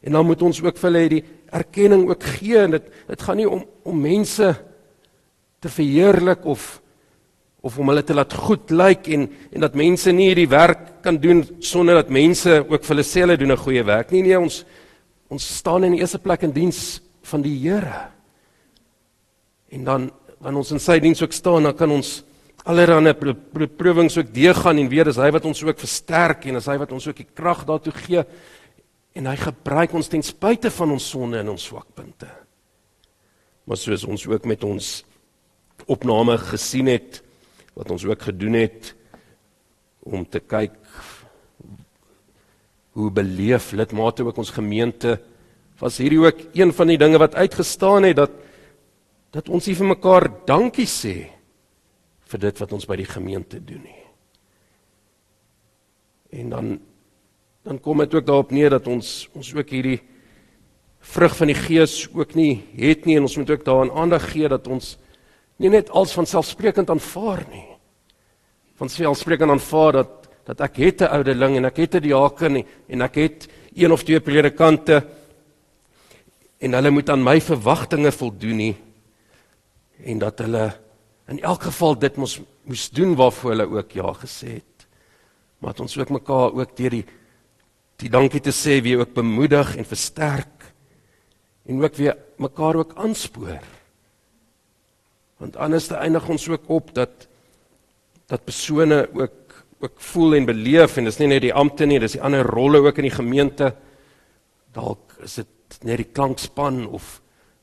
En 0.00 0.12
dan 0.12 0.26
moet 0.26 0.42
ons 0.42 0.62
ook 0.62 0.78
vir 0.80 0.88
hulle 0.90 1.08
die 1.12 1.24
erkenning 1.52 2.06
ook 2.08 2.22
gee 2.38 2.58
en 2.58 2.76
dit 2.76 2.86
dit 3.08 3.22
gaan 3.22 3.36
nie 3.36 3.48
om 3.48 3.64
om 3.84 4.00
mense 4.00 4.54
te 5.60 5.68
verheerlik 5.68 6.44
of 6.44 6.80
of 7.60 7.76
om 7.78 7.90
hulle 7.92 8.04
te 8.06 8.16
laat 8.16 8.32
goed 8.32 8.70
lyk 8.70 9.10
en 9.12 9.26
en 9.52 9.66
dat 9.66 9.76
mense 9.76 10.12
nie 10.12 10.30
hierdie 10.30 10.48
werk 10.48 11.02
kan 11.04 11.18
doen 11.20 11.42
sonder 11.58 12.00
dat 12.00 12.12
mense 12.12 12.62
ook 12.62 12.84
vir 12.84 12.94
hulle 12.94 13.04
sê 13.04 13.24
hulle 13.26 13.36
doen 13.36 13.52
'n 13.52 13.64
goeie 13.64 13.84
werk 13.84 14.10
nie. 14.10 14.22
Nee 14.22 14.38
ons 14.38 14.64
ons 15.28 15.56
staan 15.56 15.84
in 15.84 15.92
die 15.92 16.00
eerste 16.00 16.18
plek 16.18 16.42
in 16.42 16.52
diens 16.52 17.00
van 17.22 17.42
die 17.42 17.58
Here. 17.58 18.10
En 19.70 19.84
dan 19.84 20.10
wanneer 20.40 20.58
ons 20.58 20.72
in 20.72 20.80
sy 20.80 20.98
diens 20.98 21.22
ook 21.22 21.32
staan 21.32 21.62
dan 21.62 21.76
kan 21.76 21.90
ons 21.90 22.24
allerlei 22.64 23.14
beproewings 23.52 24.18
ook 24.18 24.34
deurgaan 24.34 24.78
en 24.78 24.88
weer 24.88 25.08
is 25.08 25.16
hy 25.16 25.30
wat 25.30 25.44
ons 25.44 25.62
ook 25.62 25.78
versterk 25.78 26.46
en 26.46 26.56
is 26.56 26.66
hy 26.66 26.76
wat 26.78 26.92
ons 26.92 27.06
ook 27.08 27.16
die 27.16 27.28
krag 27.34 27.64
daartoe 27.64 27.92
gee 27.92 28.24
en 29.18 29.26
hy 29.26 29.36
gebruik 29.40 29.94
ons 29.98 30.08
ten 30.10 30.22
spyte 30.24 30.70
van 30.74 30.94
ons 30.94 31.08
sonde 31.12 31.40
en 31.40 31.52
ons 31.52 31.68
swakpunte. 31.70 32.28
Maar 33.66 33.78
soos 33.78 34.06
ons 34.08 34.26
ook 34.30 34.46
met 34.48 34.64
ons 34.66 34.90
opname 35.90 36.36
gesien 36.50 36.90
het 36.90 37.20
wat 37.74 37.90
ons 37.90 38.04
ook 38.04 38.28
gedoen 38.30 38.58
het 38.60 38.92
om 40.06 40.24
te 40.26 40.40
kyk 40.40 40.76
hoe 42.98 43.10
beleef 43.14 43.70
lidmate 43.72 44.24
ook 44.26 44.38
ons 44.42 44.52
gemeente 44.54 45.18
was 45.80 45.98
hierdie 46.02 46.20
ook 46.20 46.40
een 46.56 46.72
van 46.76 46.90
die 46.90 46.98
dinge 47.00 47.20
wat 47.22 47.38
uitgestaan 47.38 48.08
het 48.08 48.18
dat 48.18 48.38
dat 49.30 49.48
ons 49.48 49.68
nie 49.68 49.76
vir 49.78 49.92
mekaar 49.92 50.26
dankie 50.46 50.88
sê 50.90 51.14
vir 52.30 52.42
dit 52.42 52.62
wat 52.62 52.72
ons 52.74 52.86
by 52.86 52.96
die 52.98 53.08
gemeente 53.08 53.60
doen 53.62 53.82
nie. 53.82 54.02
En 56.40 56.50
dan 56.50 56.72
dan 57.70 57.78
kom 57.78 58.00
dit 58.02 58.14
ook 58.14 58.26
daarop 58.26 58.50
neer 58.50 58.72
dat 58.74 58.88
ons 58.90 59.28
ons 59.38 59.48
ook 59.54 59.68
hierdie 59.70 60.00
vrug 61.12 61.36
van 61.38 61.52
die 61.52 61.58
gees 61.58 62.08
ook 62.10 62.34
nie 62.34 62.64
het 62.74 63.04
nie 63.06 63.14
en 63.14 63.28
ons 63.28 63.36
moet 63.38 63.50
ook 63.54 63.62
daaraan 63.64 63.92
aandag 63.94 64.26
gee 64.32 64.48
dat 64.50 64.66
ons 64.66 64.96
nie 65.62 65.70
net 65.70 65.92
als 65.94 66.10
van 66.16 66.26
selfsprekend 66.26 66.90
aanvaar 66.90 67.44
nie. 67.52 67.68
Van 68.80 68.90
selfsprekend 68.90 69.54
aanvaar 69.54 70.00
dat 70.00 70.16
dat 70.50 70.60
ek 70.66 70.76
het 70.82 71.02
'n 71.02 71.14
ouderling 71.14 71.56
en 71.56 71.64
ek 71.64 71.76
het 71.76 71.94
'n 71.94 72.02
diaken 72.02 72.56
en, 72.56 72.66
en 72.88 73.02
ek 73.02 73.14
het 73.14 73.48
een 73.74 73.92
of 73.92 74.02
twee 74.02 74.20
predikante 74.20 75.06
en 76.58 76.72
hulle 76.72 76.90
moet 76.90 77.10
aan 77.10 77.22
my 77.22 77.40
verwagtinge 77.40 78.10
voldoen 78.10 78.56
nie 78.56 78.76
en 80.04 80.18
dat 80.18 80.38
hulle 80.38 80.74
in 81.28 81.38
elk 81.38 81.62
geval 81.62 81.98
dit 81.98 82.16
moes 82.16 82.40
moes 82.64 82.90
doen 82.90 83.14
waarvoor 83.14 83.50
hulle 83.50 83.70
ook 83.78 83.92
ja 83.92 84.12
gesê 84.12 84.48
het. 84.58 84.86
Maar 85.58 85.70
dat 85.70 85.80
ons 85.80 85.98
ook 85.98 86.10
mekaar 86.10 86.52
ook 86.52 86.76
deur 86.76 86.90
die 86.90 87.06
die 88.00 88.10
dankie 88.12 88.40
te 88.40 88.52
sê 88.54 88.80
weer 88.82 89.02
ook 89.02 89.12
bemoedig 89.14 89.76
en 89.76 89.84
versterk 89.84 90.70
en 91.68 91.82
ook 91.84 91.96
weer 92.00 92.16
mekaar 92.40 92.80
ook 92.80 92.96
aanspoor. 92.96 93.60
Want 95.40 95.56
anders 95.56 95.86
te 95.86 95.94
eindig 96.00 96.28
ons 96.28 96.48
ook 96.48 96.68
op 96.68 96.94
dat 96.94 97.28
dat 98.30 98.44
persone 98.44 99.08
ook 99.12 99.36
ook 99.80 100.00
voel 100.12 100.34
en 100.36 100.44
beleef 100.44 100.98
en 101.00 101.06
dis 101.08 101.18
nie 101.22 101.30
net 101.30 101.40
die 101.40 101.54
ampte 101.56 101.86
nie, 101.88 101.96
dis 102.02 102.18
die 102.18 102.20
ander 102.20 102.44
rolle 102.44 102.82
ook 102.84 102.98
in 103.00 103.06
die 103.08 103.16
gemeente. 103.16 103.70
Dalk 104.76 105.16
is 105.24 105.38
dit 105.40 105.78
net 105.88 106.02
die 106.02 106.10
klankspan 106.12 106.82
of 106.86 107.20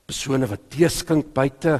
persone 0.10 0.50
wat 0.50 0.66
teeskink 0.74 1.30
buite 1.36 1.78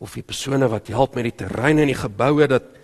of 0.00 0.14
die 0.14 0.22
persone 0.22 0.68
wat 0.70 0.92
help 0.94 1.18
met 1.18 1.26
die 1.26 1.38
terrein 1.42 1.82
en 1.82 1.90
die 1.90 1.98
geboue 1.98 2.46
dat 2.50 2.76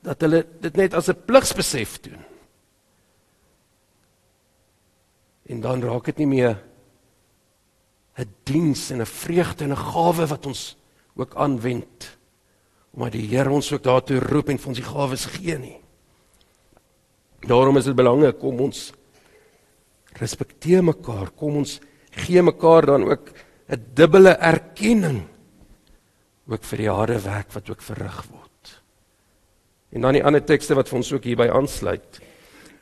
dat 0.00 0.22
hulle 0.24 0.46
dit 0.64 0.76
net 0.80 0.94
as 0.96 1.10
'n 1.12 1.24
pligsbesef 1.28 2.00
doen. 2.00 2.24
En 5.50 5.60
dan 5.60 5.82
raak 5.82 6.06
dit 6.12 6.22
nie 6.22 6.30
meer 6.38 6.62
'n 8.18 8.28
diens 8.44 8.90
en 8.90 9.00
'n 9.00 9.06
vreugde 9.06 9.64
en 9.64 9.72
'n 9.72 9.84
gawe 9.92 10.26
wat 10.26 10.46
ons 10.46 10.76
ook 11.16 11.34
aanwend 11.34 12.18
omdat 12.92 13.12
die 13.12 13.28
Here 13.28 13.50
ons 13.50 13.72
ook 13.72 13.82
daartoe 13.82 14.18
roep 14.18 14.48
en 14.48 14.58
vir 14.58 14.68
ons 14.68 14.78
die 14.78 14.86
gawes 14.86 15.24
gee 15.24 15.58
nie. 15.58 15.78
Daarom 17.46 17.76
is 17.76 17.84
dit 17.84 17.94
belangrik 17.94 18.38
kom 18.38 18.60
ons 18.60 18.92
respekteer 20.18 20.82
mekaar, 20.84 21.30
kom 21.30 21.56
ons 21.56 21.78
gee 22.10 22.42
mekaar 22.42 22.86
dan 22.86 23.04
ook 23.04 23.32
'n 23.68 23.84
dubbele 23.94 24.34
erkenning 24.34 25.22
ook 26.48 26.64
vir 26.64 26.78
die 26.78 26.90
harde 26.90 27.20
werk 27.20 27.52
wat 27.52 27.70
ook 27.70 27.82
verrig 27.82 28.26
word. 28.30 28.82
En 29.92 30.00
dan 30.00 30.12
die 30.12 30.24
ander 30.24 30.44
tekste 30.44 30.74
wat 30.74 30.88
vir 30.88 30.96
ons 30.96 31.12
ook 31.12 31.24
hierby 31.24 31.48
aansluit 31.48 32.20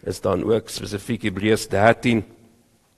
is 0.05 0.21
dan 0.21 0.45
ook 0.45 0.69
spesifiek 0.69 1.23
Hebreërs 1.23 1.69
13 1.69 2.25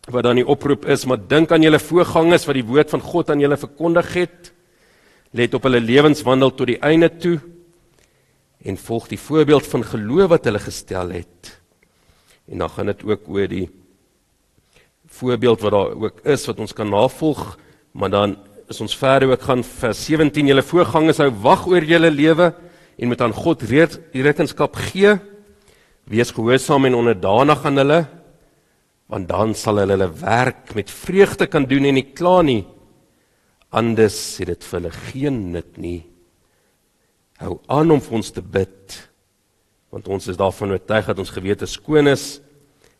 wat 0.09 0.25
dan 0.25 0.41
die 0.41 0.47
oproep 0.47 0.87
is, 0.89 1.05
maar 1.05 1.21
dink 1.21 1.53
aan 1.53 1.65
julle 1.65 1.79
voorgangers 1.83 2.47
wat 2.49 2.57
die 2.57 2.67
woord 2.67 2.93
van 2.95 3.03
God 3.05 3.31
aan 3.31 3.43
julle 3.43 3.59
verkondig 3.61 4.13
het. 4.17 4.53
Let 5.37 5.55
op 5.55 5.67
hulle 5.69 5.81
lewenswandel 5.83 6.55
tot 6.57 6.71
die 6.73 6.81
einde 6.81 7.11
toe 7.21 7.39
en 8.65 8.77
volg 8.77 9.09
die 9.09 9.21
voorbeeld 9.21 9.67
van 9.73 9.85
geloof 9.85 10.33
wat 10.35 10.49
hulle 10.49 10.61
gestel 10.61 11.13
het. 11.15 11.53
En 12.51 12.65
dan 12.65 12.73
gaan 12.73 12.91
dit 12.91 13.05
ook 13.07 13.29
oor 13.29 13.49
die 13.49 13.69
voorbeeld 15.11 15.61
wat 15.65 15.75
daar 15.75 15.95
ook 15.97 16.21
is 16.29 16.47
wat 16.47 16.61
ons 16.61 16.75
kan 16.77 16.91
navolg, 16.91 17.59
maar 17.93 18.11
dan 18.11 18.37
is 18.71 18.81
ons 18.81 18.97
verder 18.97 19.31
ook 19.31 19.43
gaan 19.43 19.65
vers 19.67 20.05
17 20.07 20.47
julle 20.47 20.63
voorgangers 20.63 21.19
hou 21.23 21.31
wag 21.43 21.67
oor 21.67 21.85
julle 21.85 22.11
lewe 22.11 22.53
en 23.01 23.09
moet 23.09 23.21
aan 23.21 23.35
God 23.35 23.63
rekenskap 24.13 24.77
gee. 24.91 25.17
Wees 26.11 26.31
gehoorsaam 26.35 26.87
en 26.87 26.99
onderdanig 26.99 27.65
aan 27.65 27.81
hulle 27.83 28.01
want 29.11 29.27
dan 29.29 29.57
sal 29.59 29.81
hulle 29.83 29.97
hulle 29.97 30.11
werk 30.21 30.75
met 30.79 30.91
vreugde 30.91 31.49
kan 31.51 31.67
doen 31.67 31.89
en 31.89 31.97
nie 31.99 32.07
kla 32.15 32.41
nie. 32.47 32.63
Anders 33.75 34.39
het 34.39 34.53
dit 34.53 34.67
vir 34.67 34.79
hulle 34.79 34.93
geen 35.11 35.41
nut 35.55 35.79
nie. 35.83 36.05
Hou 37.43 37.57
aan 37.73 37.91
om 37.91 38.03
vir 38.03 38.21
ons 38.21 38.31
te 38.35 38.43
bid 38.43 38.99
want 39.91 40.07
ons 40.07 40.29
is 40.31 40.39
daarvan 40.39 40.77
oortuig 40.77 41.09
dat 41.11 41.19
ons 41.19 41.33
gewete 41.35 41.67
skoon 41.67 42.07
is 42.13 42.39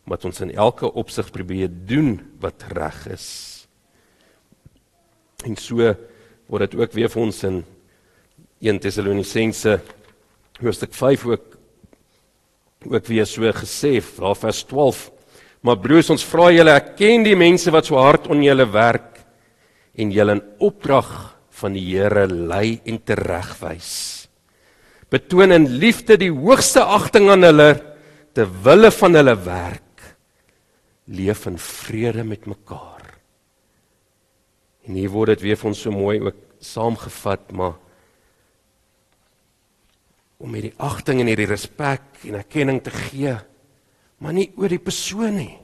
omdat 0.03 0.25
ons 0.27 0.41
in 0.43 0.51
elke 0.59 0.89
opsig 0.97 1.29
probeer 1.31 1.69
doen 1.69 2.15
wat 2.41 2.65
reg 2.73 2.97
is. 3.13 3.27
En 5.45 5.55
so 5.55 5.93
word 6.51 6.65
dit 6.65 6.75
ook 6.81 6.97
weer 6.97 7.11
vir 7.13 7.21
ons 7.21 7.43
in 7.47 7.61
1 8.59 8.81
Tessalonisense 8.83 9.77
hoofstuk 10.59 10.93
5 10.93 11.25
ook 11.31 11.47
ook 12.81 13.05
weer 13.05 13.27
so 13.29 13.45
gesê, 13.53 13.99
vers 14.01 14.63
12 14.65 15.11
Maar 15.61 15.77
broers, 15.77 16.09
ons 16.09 16.25
vra 16.25 16.49
julle 16.53 16.73
erken 16.73 17.25
die 17.25 17.37
mense 17.37 17.69
wat 17.73 17.89
so 17.89 17.99
hard 18.01 18.29
aan 18.33 18.41
julle 18.41 18.65
werk 18.73 19.19
en 20.01 20.13
julle 20.13 20.37
in 20.39 20.43
opdrag 20.63 21.11
van 21.61 21.75
die 21.77 21.83
Here 21.91 22.25
lei 22.25 22.79
en 22.89 22.97
teregwys. 23.05 23.91
Betoon 25.11 25.53
in 25.53 25.67
liefde 25.81 26.17
die 26.17 26.31
hoogste 26.31 26.81
agting 26.81 27.29
aan 27.29 27.45
hulle 27.45 27.69
ter 28.33 28.49
wille 28.65 28.89
van 28.95 29.19
hulle 29.19 29.35
werk. 29.45 30.05
Leef 31.11 31.45
in 31.51 31.59
vrede 31.61 32.23
met 32.25 32.47
mekaar. 32.49 33.03
En 34.87 34.97
hier 34.97 35.11
word 35.13 35.35
dit 35.35 35.45
weer 35.45 35.59
vir 35.59 35.69
ons 35.69 35.83
so 35.83 35.93
mooi 35.93 36.17
ook 36.23 36.39
saamgevat, 36.61 37.51
maar 37.57 37.75
om 40.41 40.49
met 40.49 40.71
die 40.71 40.75
agting 40.81 41.21
en 41.21 41.29
hierdie 41.29 41.49
respek 41.51 42.23
en 42.25 42.39
erkenning 42.39 42.79
te 42.81 42.93
gee 42.95 43.35
maar 44.21 44.37
nie 44.37 44.51
oor 44.55 44.69
die 44.69 44.81
persoon 44.81 45.35
nie 45.35 45.57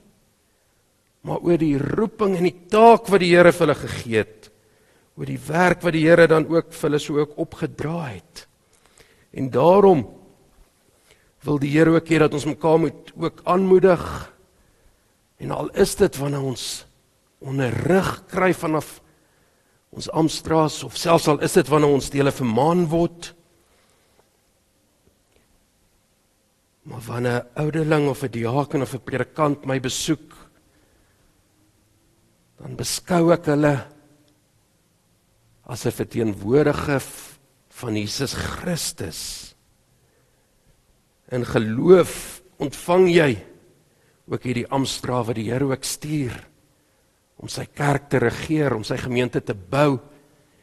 maar 1.28 1.44
oor 1.44 1.60
die 1.60 1.76
roeping 1.78 2.38
en 2.38 2.48
die 2.48 2.68
taak 2.72 3.10
wat 3.12 3.22
die 3.24 3.34
Here 3.36 3.52
vir 3.52 3.66
hulle 3.68 3.80
gegee 3.82 4.22
het 4.24 4.38
oor 5.18 5.26
die 5.26 5.42
werk 5.48 5.82
wat 5.86 5.96
die 5.98 6.06
Here 6.06 6.28
dan 6.30 6.46
ook 6.52 6.70
vir 6.72 6.90
hulle 6.90 7.02
so 7.02 7.18
ook 7.18 7.40
opgedra 7.42 8.04
het. 8.14 8.46
En 9.34 9.50
daarom 9.50 10.06
wil 11.46 11.58
die 11.62 11.74
Here 11.74 11.96
ook 11.96 12.10
hê 12.10 12.22
dat 12.22 12.36
ons 12.38 12.46
mekaar 12.46 12.80
moet 12.86 13.12
ook 13.18 13.42
aanmoedig. 13.50 14.04
En 15.42 15.52
al 15.52 15.72
is 15.74 15.96
dit 15.98 16.22
wanneer 16.22 16.46
ons 16.46 16.68
onderrig 17.42 18.12
kry 18.30 18.54
vanaf 18.54 19.00
ons 19.98 20.10
Amstraas 20.14 20.84
of 20.86 20.98
selfs 20.98 21.28
al 21.32 21.42
is 21.46 21.54
dit 21.58 21.68
wanneer 21.70 21.98
ons 21.98 22.10
dele 22.14 22.34
vermaan 22.34 22.86
word 22.92 23.32
Maar 26.88 27.04
wanneer 27.04 27.44
'n 27.44 27.60
ouderling 27.60 28.10
of 28.10 28.24
'n 28.24 28.32
diaken 28.32 28.82
of 28.82 28.94
'n 28.94 29.04
predikant 29.04 29.66
my 29.66 29.80
besoek, 29.80 30.34
dan 32.58 32.76
beskou 32.76 33.32
ek 33.32 33.46
hulle 33.46 33.86
as 35.68 35.86
'n 35.86 35.92
verteenwoordiger 35.92 37.04
van 37.70 37.96
Jesus 37.96 38.34
Christus. 38.34 39.54
In 41.30 41.46
geloof 41.46 42.42
ontvang 42.58 43.10
jy 43.12 43.46
ook 44.28 44.44
hierdie 44.44 44.68
amptstrawe 44.68 45.26
wat 45.26 45.36
die 45.36 45.52
Here 45.52 45.66
ook 45.66 45.84
stuur 45.84 46.48
om 47.36 47.48
sy 47.48 47.66
kerk 47.66 48.10
te 48.10 48.18
regeer, 48.18 48.74
om 48.74 48.84
sy 48.84 48.98
gemeente 48.98 49.44
te 49.44 49.54
bou 49.54 50.00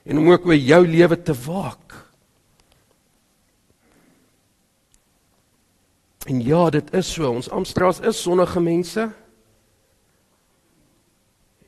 en 0.04 0.18
om 0.18 0.28
ook 0.28 0.46
oor 0.46 0.56
jou 0.56 0.87
lewe 0.87 1.22
te 1.22 1.34
waak. 1.34 2.03
En 6.24 6.40
ja, 6.40 6.70
dit 6.70 6.92
is 6.96 7.12
so. 7.12 7.28
Ons 7.28 7.50
Amstraas 7.52 8.00
is 8.00 8.22
sonnige 8.22 8.60
mense. 8.60 9.08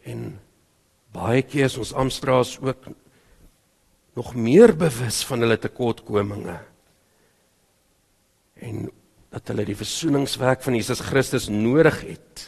En 0.06 0.22
baie 1.12 1.42
keer 1.44 1.68
is 1.68 1.76
ons 1.80 1.92
Amstraas 1.96 2.56
ook 2.60 2.88
nog 4.16 4.34
meer 4.34 4.72
bewus 4.76 5.20
van 5.28 5.44
hulle 5.44 5.58
tekortkominge. 5.60 6.56
En 8.54 8.86
dat 9.28 9.52
hulle 9.52 9.66
die 9.68 9.76
versoeningswerk 9.76 10.62
van 10.64 10.78
Jesus 10.78 11.02
Christus 11.04 11.50
nodig 11.52 12.00
het. 12.06 12.46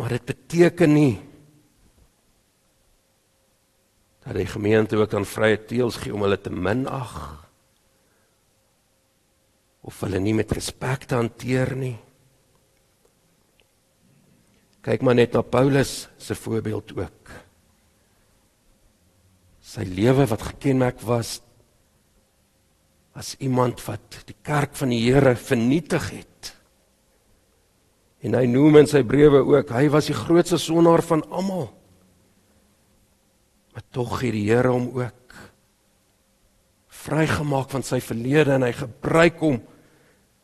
Maar 0.00 0.16
dit 0.16 0.24
beteken 0.24 0.94
nie 0.96 1.18
dat 4.24 4.36
die 4.36 4.48
gemeente 4.48 4.96
ook 4.96 5.14
aan 5.16 5.26
vrye 5.28 5.58
teels 5.68 5.98
gee 6.00 6.14
om 6.14 6.22
hulle 6.24 6.40
te 6.40 6.52
minag 6.52 7.12
of 9.86 10.00
hulle 10.04 10.20
nie 10.20 10.34
met 10.36 10.52
respek 10.52 11.08
hanteer 11.10 11.72
nie. 11.78 11.96
Kyk 14.84 15.04
maar 15.04 15.16
net 15.16 15.36
na 15.36 15.42
Paulus 15.44 16.08
se 16.20 16.36
voorbeeld 16.36 16.94
ook. 16.96 17.32
Sy 19.60 19.84
lewe 19.84 20.24
wat 20.28 20.44
gekenmerk 20.52 21.02
was 21.04 21.38
as 23.16 23.34
iemand 23.42 23.82
wat 23.84 24.22
die 24.28 24.36
kerk 24.46 24.76
van 24.78 24.92
die 24.94 25.02
Here 25.04 25.34
vernietig 25.36 26.06
het. 26.14 26.52
En 28.24 28.36
hy 28.36 28.46
noem 28.48 28.80
in 28.82 28.88
sy 28.88 29.02
brewe 29.04 29.42
ook, 29.44 29.72
hy 29.72 29.88
was 29.92 30.08
die 30.08 30.16
grootste 30.16 30.60
sondaar 30.60 31.02
van 31.04 31.24
almal. 31.28 31.68
Maar 33.74 33.86
tog 33.92 34.20
het 34.20 34.34
die 34.36 34.46
Here 34.48 34.72
hom 34.72 34.90
ook 34.96 35.19
vrygemaak 37.00 37.70
van 37.72 37.84
sy 37.86 38.00
verlede 38.04 38.54
en 38.56 38.66
hy 38.66 38.72
gebruik 38.76 39.40
hom 39.40 39.60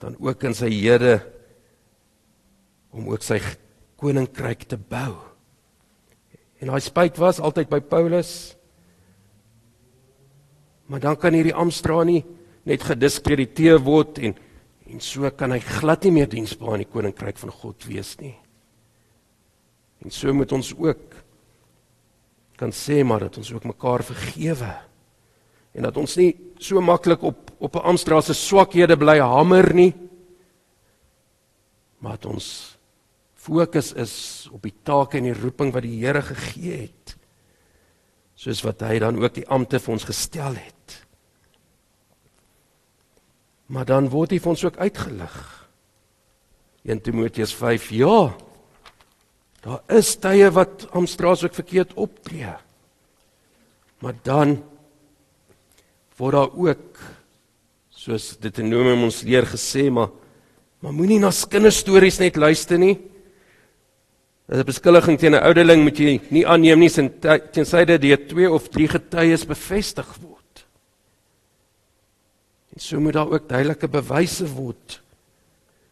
dan 0.02 0.16
ook 0.20 0.44
in 0.48 0.56
sy 0.56 0.70
hede 0.72 1.18
om 2.96 3.08
ook 3.12 3.24
sy 3.24 3.38
koninkryk 4.00 4.66
te 4.68 4.78
bou. 4.80 5.16
En 6.60 6.72
daai 6.72 6.80
spyt 6.84 7.20
was 7.20 7.40
altyd 7.40 7.68
by 7.72 7.80
Paulus. 7.84 8.30
Maar 10.88 11.02
dan 11.02 11.18
kan 11.20 11.36
hierdie 11.36 11.56
Amstra 11.56 11.98
nie 12.08 12.22
net 12.66 12.84
gediskrediteer 12.86 13.80
word 13.84 14.20
en 14.22 14.36
en 14.86 15.00
so 15.02 15.26
kan 15.34 15.50
hy 15.50 15.58
glad 15.58 16.04
nie 16.06 16.12
meer 16.14 16.28
diensbaar 16.30 16.76
in 16.76 16.84
die 16.84 16.92
koninkryk 16.92 17.40
van 17.40 17.50
God 17.50 17.86
wees 17.90 18.12
nie. 18.20 18.36
En 19.98 20.14
so 20.14 20.30
moet 20.30 20.52
ons 20.54 20.68
ook 20.78 21.16
kan 22.56 22.70
sê 22.70 23.00
maar 23.04 23.26
dat 23.26 23.40
ons 23.42 23.50
ook 23.52 23.66
mekaar 23.66 24.04
vergewe 24.06 24.70
en 25.76 25.84
dat 25.84 25.96
ons 26.00 26.16
nie 26.16 26.32
so 26.58 26.80
maklik 26.80 27.22
op 27.22 27.42
op 27.58 27.76
'n 27.76 27.88
Amstra 27.88 28.20
se 28.20 28.34
swakhede 28.34 28.96
bly 28.96 29.18
hamer 29.18 29.74
nie 29.74 29.94
maar 31.98 32.16
dat 32.20 32.26
ons 32.26 32.76
fokus 33.46 33.92
is 33.98 34.14
op 34.52 34.64
die 34.66 34.74
take 34.86 35.20
en 35.20 35.28
die 35.30 35.36
roeping 35.36 35.72
wat 35.74 35.86
die 35.86 35.98
Here 36.00 36.22
gegee 36.24 36.86
het. 36.86 37.14
Soos 38.36 38.62
wat 38.66 38.82
hy 38.84 38.98
dan 39.02 39.20
ook 39.22 39.36
die 39.36 39.46
ampte 39.48 39.80
vir 39.80 39.94
ons 39.96 40.08
gestel 40.08 40.58
het. 40.58 40.96
Maar 43.72 43.86
dan 43.88 44.10
word 44.12 44.34
hy 44.34 44.40
vir 44.42 44.52
ons 44.52 44.66
ook 44.66 44.78
uitgelig. 44.78 45.36
1 46.86 47.02
Timoteus 47.02 47.54
5: 47.56 47.90
Ja. 47.96 48.36
Daar 49.66 49.82
is 49.90 50.12
tye 50.22 50.50
wat 50.54 50.86
Amstraas 50.94 51.42
ook 51.42 51.56
verkeerd 51.56 51.96
optree. 51.98 52.52
Maar 53.98 54.14
dan 54.22 54.60
word 56.16 56.36
daar 56.36 56.52
ook 56.52 57.00
soos 57.90 58.36
dit 58.40 58.58
in 58.62 58.70
Nomem 58.70 59.06
ons 59.08 59.22
leer 59.26 59.46
gesê, 59.48 59.90
maar 59.90 60.12
maar 60.84 60.92
moenie 60.92 61.18
na 61.18 61.32
kinderstories 61.32 62.18
net 62.20 62.36
luister 62.36 62.78
nie. 62.78 62.98
'n 64.48 64.62
beskuldiging 64.62 65.18
teen 65.18 65.34
'n 65.34 65.42
ouderling 65.42 65.82
moet 65.82 65.98
jy 65.98 66.20
nie 66.30 66.46
aanneem 66.46 66.78
nie 66.78 66.90
tensy 66.90 67.84
dit 67.84 68.00
deur 68.02 68.28
twee 68.28 68.50
of 68.50 68.68
drie 68.68 68.86
getuies 68.88 69.44
bevestig 69.44 70.06
word. 70.22 70.66
En 72.74 72.80
so 72.80 73.00
moet 73.00 73.12
daar 73.12 73.30
ook 73.30 73.48
duidelike 73.48 73.88
bewyse 73.88 74.46
word 74.46 75.00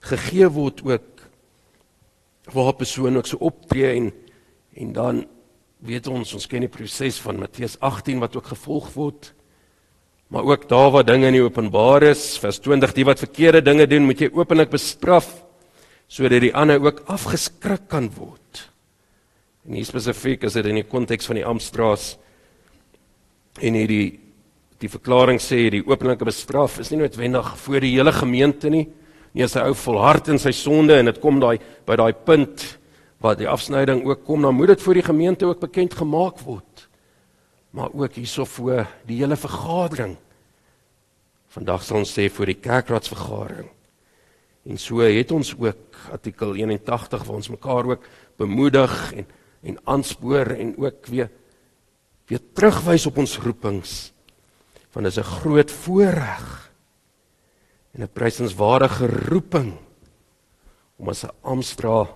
gegee 0.04 0.48
word 0.48 0.82
ook 0.84 1.10
waar 2.52 2.72
'n 2.72 2.76
persoon 2.76 3.16
ook 3.16 3.26
so 3.26 3.36
optree 3.36 3.96
en 3.96 4.12
en 4.74 4.92
dan 4.92 5.26
weet 5.78 6.06
ons 6.06 6.34
ons 6.34 6.46
ken 6.46 6.60
die 6.60 6.68
proses 6.68 7.20
van 7.20 7.38
Matteus 7.38 7.78
18 7.80 8.18
wat 8.18 8.36
ook 8.36 8.46
gevolg 8.46 8.92
word. 8.94 9.32
Maar 10.32 10.44
ook 10.44 10.68
daar 10.68 10.90
waar 10.90 11.06
dinge 11.06 11.30
nie 11.30 11.42
openbaar 11.42 12.02
is, 12.10 12.38
vers 12.40 12.58
20, 12.64 12.94
die 12.96 13.04
wat 13.04 13.22
verkeerde 13.22 13.62
dinge 13.62 13.86
doen, 13.86 14.06
moet 14.08 14.20
jy 14.24 14.30
openlik 14.32 14.72
bestraf 14.72 15.30
sodat 16.14 16.44
die 16.44 16.54
ander 16.54 16.82
ook 16.84 17.00
afgeskrik 17.10 17.88
kan 17.90 18.10
word. 18.14 18.60
En 19.64 19.78
hier 19.78 19.86
spesifiek 19.88 20.44
is 20.44 20.56
dit 20.58 20.66
in 20.68 20.82
die 20.82 20.86
konteks 20.86 21.26
van 21.26 21.40
die 21.40 21.46
Amstraas 21.48 22.14
en 23.62 23.78
hierdie 23.78 24.20
die 24.82 24.90
verklaring 24.90 25.38
sê 25.40 25.62
die 25.72 25.84
openlike 25.86 26.26
bestraf 26.28 26.76
is 26.82 26.90
nie 26.92 26.98
noodwendig 27.00 27.46
voor 27.62 27.80
die 27.80 27.94
hele 27.94 28.12
gemeente 28.12 28.68
nie. 28.68 28.84
Nie 29.32 29.46
as 29.46 29.54
hy 29.56 29.62
ou 29.70 29.76
volhard 29.78 30.28
in 30.34 30.40
sy 30.42 30.52
sonde 30.54 30.98
en 30.98 31.08
dit 31.08 31.20
kom 31.22 31.38
daai 31.40 31.56
by 31.86 31.96
daai 31.98 32.12
punt 32.26 32.66
waar 33.24 33.38
die 33.38 33.48
afsnyding 33.48 34.02
ook 34.04 34.26
kom, 34.26 34.42
dan 34.44 34.54
moet 34.58 34.74
dit 34.74 34.82
voor 34.84 34.98
die 34.98 35.06
gemeente 35.06 35.46
ook 35.48 35.62
bekend 35.62 35.94
gemaak 35.96 36.42
word. 36.44 36.73
Maar 37.74 37.90
ook 37.92 38.14
hierso 38.14 38.44
voor 38.44 38.86
die 39.06 39.18
hele 39.18 39.36
vergadering. 39.36 40.16
Vandag 41.50 41.82
sal 41.82 42.02
ons 42.02 42.12
sê 42.14 42.28
voor 42.30 42.46
die 42.46 42.60
kerkraadsvergadering. 42.62 43.70
En 44.64 44.78
so 44.78 45.02
het 45.02 45.32
ons 45.34 45.52
ook 45.58 45.98
artikel 46.14 46.54
81 46.54 47.24
waar 47.24 47.36
ons 47.36 47.50
mekaar 47.52 47.90
ook 47.90 48.06
bemoedig 48.38 49.12
en 49.12 49.26
en 49.64 49.78
aanspoor 49.84 50.46
en 50.46 50.76
ook 50.78 51.06
weer 51.06 51.30
weer 52.28 52.40
terugwys 52.52 53.06
op 53.06 53.16
ons 53.20 53.38
roepings. 53.38 54.12
Want 54.92 55.06
dit 55.06 55.16
is 55.16 55.18
'n 55.18 55.34
groot 55.40 55.70
voorreg 55.70 56.72
en 57.92 58.02
'n 58.02 58.12
prysenswaardige 58.12 59.06
roeping 59.06 59.76
om 60.96 61.08
as 61.08 61.24
'n 61.24 61.32
Amstra 61.40 62.08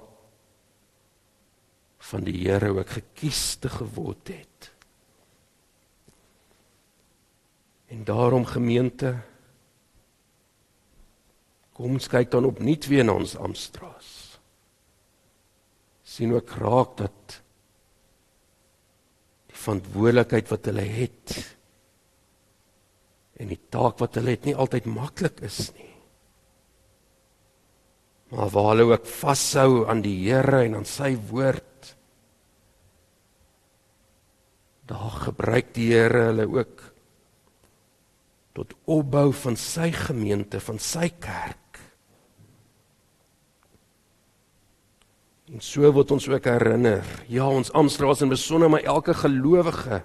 van 1.99 2.25
die 2.25 2.49
Here 2.49 2.79
ook 2.79 2.91
gekies 2.91 3.57
te 3.57 3.69
geword 3.69 4.29
het. 4.29 4.48
En 7.89 8.05
daarom 8.05 8.45
gemeente 8.47 9.17
Kom 11.79 11.95
ons 11.95 12.11
kyk 12.11 12.33
dan 12.33 12.49
opnuut 12.49 12.89
weer 12.91 13.07
na 13.07 13.15
ons 13.15 13.37
Amstraas. 13.39 14.15
sien 16.09 16.33
ook 16.33 16.51
raak 16.59 16.97
dat 16.99 17.35
die 19.53 19.59
verantwoordelikheid 19.61 20.49
wat 20.51 20.71
hulle 20.71 20.87
het 20.89 21.35
en 23.39 23.53
die 23.53 23.61
taak 23.71 24.01
wat 24.03 24.17
hulle 24.19 24.35
het 24.35 24.49
nie 24.49 24.57
altyd 24.57 24.89
maklik 24.91 25.43
is 25.47 25.61
nie. 25.77 25.93
Maar 28.33 28.51
waar 28.57 28.71
hulle 28.73 28.89
ook 28.89 29.07
vashou 29.07 29.85
aan 29.87 30.03
die 30.03 30.17
Here 30.25 30.65
en 30.65 30.81
aan 30.81 30.89
sy 30.89 31.13
woord. 31.31 31.93
Daar 34.91 35.21
gebruik 35.29 35.71
die 35.77 35.93
Here 35.93 36.25
hulle 36.33 36.49
ook 36.57 36.83
tot 38.59 38.75
opbou 38.91 39.31
van 39.45 39.57
sy 39.59 39.93
gemeente, 39.95 40.59
van 40.59 40.81
sy 40.83 41.07
kerk. 41.23 41.79
En 45.49 45.63
so 45.65 45.89
word 45.95 46.11
ons 46.13 46.27
ook 46.29 46.49
herinner. 46.51 47.07
Ja, 47.31 47.47
ons 47.49 47.71
Amstraas 47.73 48.21
en 48.25 48.33
besonder 48.33 48.69
maar 48.73 48.85
elke 48.85 49.15
gelowige 49.17 50.03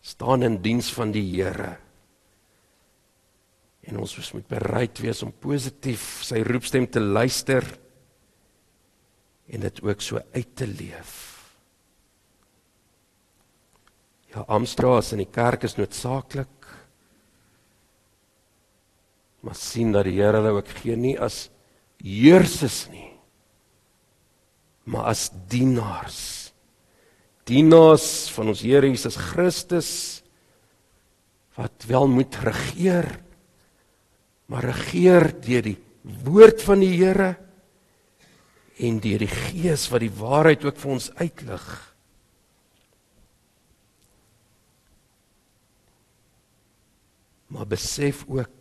staan 0.00 0.42
in 0.46 0.58
diens 0.64 0.88
van 0.96 1.12
die 1.14 1.22
Here. 1.28 1.76
En 3.88 4.00
ons 4.02 4.32
moet 4.34 4.48
bereid 4.48 4.98
wees 5.00 5.22
om 5.24 5.32
positief 5.32 6.24
sy 6.26 6.42
roepstem 6.44 6.88
te 6.90 7.00
luister 7.00 7.64
en 9.48 9.64
dit 9.64 9.80
ook 9.84 10.02
so 10.04 10.20
uit 10.34 10.50
te 10.56 10.66
leef. 10.68 11.14
Ja, 14.34 14.44
Amstraas 14.44 15.14
en 15.14 15.22
die 15.22 15.30
kerk 15.32 15.64
is 15.64 15.78
noodsaaklik. 15.78 16.57
Maar 19.48 19.56
sien 19.56 19.94
dat 19.96 20.04
die 20.04 20.18
Here 20.20 20.42
hulle 20.42 20.58
ook 20.60 20.74
gee 20.82 20.96
nie 21.00 21.16
as 21.16 21.46
heersers 22.04 22.84
nie 22.92 23.08
maar 24.88 25.10
as 25.12 25.28
dienaars. 25.48 26.20
Dienaars 27.48 28.28
van 28.32 28.52
ons 28.52 28.64
Here 28.64 28.88
Jesus 28.88 29.16
Christus 29.30 29.90
wat 31.58 31.88
wel 31.90 32.06
moet 32.06 32.36
regeer, 32.46 33.08
maar 34.46 34.62
regeer 34.68 35.32
deur 35.42 35.64
die 35.66 35.78
woord 36.24 36.62
van 36.62 36.84
die 36.84 36.92
Here 36.94 37.32
en 38.78 39.00
deur 39.02 39.24
die 39.24 39.32
Gees 39.32 39.88
wat 39.90 40.04
die 40.04 40.12
waarheid 40.20 40.62
ook 40.68 40.78
vir 40.78 40.92
ons 40.94 41.08
uitlig. 41.18 41.66
Maar 47.50 47.66
besef 47.66 48.22
ook 48.28 48.54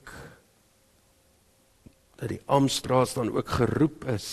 dat 2.18 2.32
die 2.34 2.42
Amstraat 2.46 3.14
dan 3.16 3.32
ook 3.32 3.50
geroep 3.60 4.08
is 4.10 4.30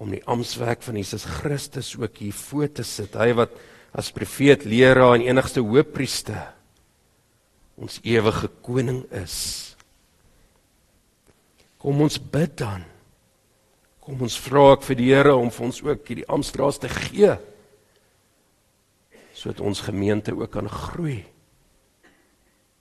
om 0.00 0.08
die 0.14 0.22
amptswerk 0.24 0.80
van 0.82 0.96
Jesus 0.96 1.26
Christus 1.28 1.92
ook 1.98 2.22
hier 2.22 2.32
voor 2.32 2.70
te 2.72 2.84
sit. 2.88 3.18
Hy 3.20 3.34
wat 3.36 3.52
as 3.92 4.08
profeet, 4.14 4.64
leraar 4.64 5.18
en 5.18 5.26
enigste 5.26 5.60
hoofpriester 5.60 6.54
ons 7.80 7.98
ewige 8.04 8.48
koning 8.64 9.02
is. 9.16 9.36
Kom 11.80 12.00
ons 12.04 12.16
bid 12.20 12.56
dan. 12.60 12.84
Kom 14.04 14.20
ons 14.24 14.36
vra 14.40 14.70
ek 14.74 14.84
vir 14.88 14.98
die 14.98 15.10
Here 15.12 15.34
om 15.36 15.52
vir 15.52 15.66
ons 15.68 15.82
ook 15.84 16.08
hierdie 16.08 16.28
amptstraat 16.28 16.80
te 16.84 16.92
gee 16.92 17.36
sodat 19.40 19.62
ons 19.64 19.80
gemeente 19.80 20.34
ook 20.36 20.50
kan 20.52 20.66
groei. 20.68 21.22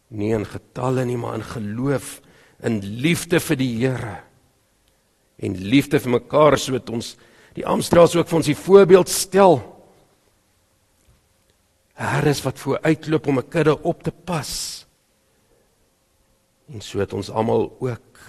Nie 0.09 0.33
in 0.33 0.45
getalle 0.45 1.05
nie, 1.05 1.17
maar 1.17 1.37
in 1.37 1.45
geloof, 1.45 2.19
in 2.65 2.79
liefde 2.81 3.39
vir 3.39 3.59
die 3.59 3.71
Here 3.77 4.17
en 5.39 5.55
liefde 5.55 6.01
vir 6.03 6.17
mekaar 6.17 6.57
sodat 6.59 6.89
ons 6.91 7.13
die 7.55 7.63
Amstrals 7.63 8.15
ook 8.17 8.27
vir 8.27 8.39
ons 8.41 8.49
die 8.49 8.57
voorbeeld 8.57 9.09
stel. 9.11 9.61
Herres 11.95 12.41
wat 12.43 12.59
voor 12.59 12.81
uitloop 12.83 13.27
om 13.27 13.39
'n 13.39 13.49
kudde 13.49 13.75
op 13.83 14.03
te 14.03 14.11
pas. 14.11 14.85
En 16.67 16.81
sodat 16.81 17.13
ons 17.13 17.29
almal 17.29 17.71
ook 17.79 18.19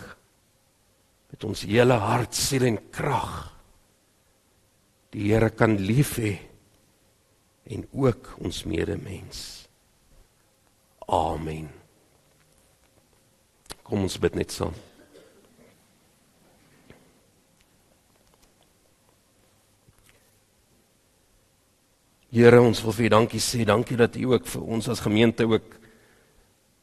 met 1.30 1.44
ons 1.44 1.62
hele 1.62 1.94
hart, 1.94 2.34
siel 2.34 2.64
en 2.64 2.78
krag 2.90 3.50
die 5.10 5.32
Here 5.32 5.50
kan 5.50 5.76
lief 5.76 6.16
hê 6.18 6.38
en 7.70 7.86
ook 7.92 8.36
ons 8.38 8.64
medemens. 8.64 9.59
Amen. 11.10 11.66
Kom 13.82 14.04
ons 14.06 14.14
bid 14.22 14.36
net 14.38 14.52
saam. 14.54 14.76
Here, 22.30 22.60
ons 22.62 22.78
wil 22.86 22.94
vir 22.94 23.08
U 23.08 23.10
dankie 23.16 23.42
sê. 23.42 23.64
Dankie 23.66 23.98
dat 23.98 24.14
U 24.14 24.28
ook 24.36 24.46
vir 24.46 24.68
ons 24.76 24.86
as 24.92 25.02
gemeente 25.02 25.48
ook 25.50 25.78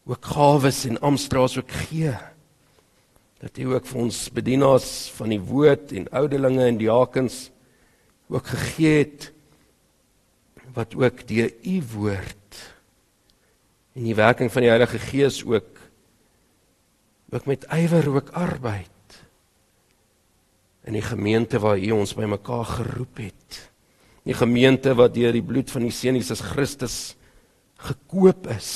ook 0.07 0.27
gawes 0.35 0.85
en 0.87 0.99
amptstraas 1.03 1.55
ook 1.59 1.71
gee. 1.87 2.11
Dat 3.39 3.59
U 3.63 3.73
ook 3.77 3.87
vir 3.87 4.01
ons 4.01 4.19
bedienaars 4.35 4.91
van 5.15 5.31
die 5.31 5.39
woord 5.39 5.95
en 5.95 6.07
ouderlinge 6.15 6.67
en 6.67 6.79
diakens 6.79 7.45
ook 8.27 8.51
gegee 8.51 9.05
het 9.05 9.31
wat 10.75 10.95
ook 10.99 11.23
deur 11.27 11.51
U 11.63 11.79
woord 11.95 12.46
en 13.97 14.05
die 14.05 14.17
werking 14.17 14.51
van 14.53 14.65
die 14.65 14.69
Heilige 14.71 15.01
Gees 15.01 15.41
ook 15.45 15.73
ook 17.33 17.47
met 17.49 17.65
ywer 17.75 18.05
ook 18.13 18.29
arbeid 18.37 19.17
in 20.87 20.95
die 20.95 21.03
gemeente 21.03 21.59
waar 21.59 21.81
U 21.81 21.91
ons 21.97 22.15
bymekaar 22.15 22.69
geroep 22.77 23.25
het 23.25 23.63
die 24.27 24.35
gemeente 24.35 24.93
wat 24.95 25.15
deur 25.15 25.35
die 25.35 25.43
bloed 25.43 25.71
van 25.71 25.85
die 25.87 25.93
Seun 25.95 26.19
Jesus 26.19 26.43
Christus 26.43 27.15
gekoop 27.87 28.47
is. 28.51 28.71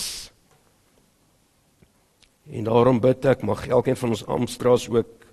En 2.51 2.67
daarom 2.67 3.01
bid 3.03 3.25
ek 3.27 3.43
mag 3.47 3.65
elkeen 3.67 3.99
van 3.99 4.13
ons 4.15 4.23
Amstraas 4.27 4.87
ook 4.91 5.27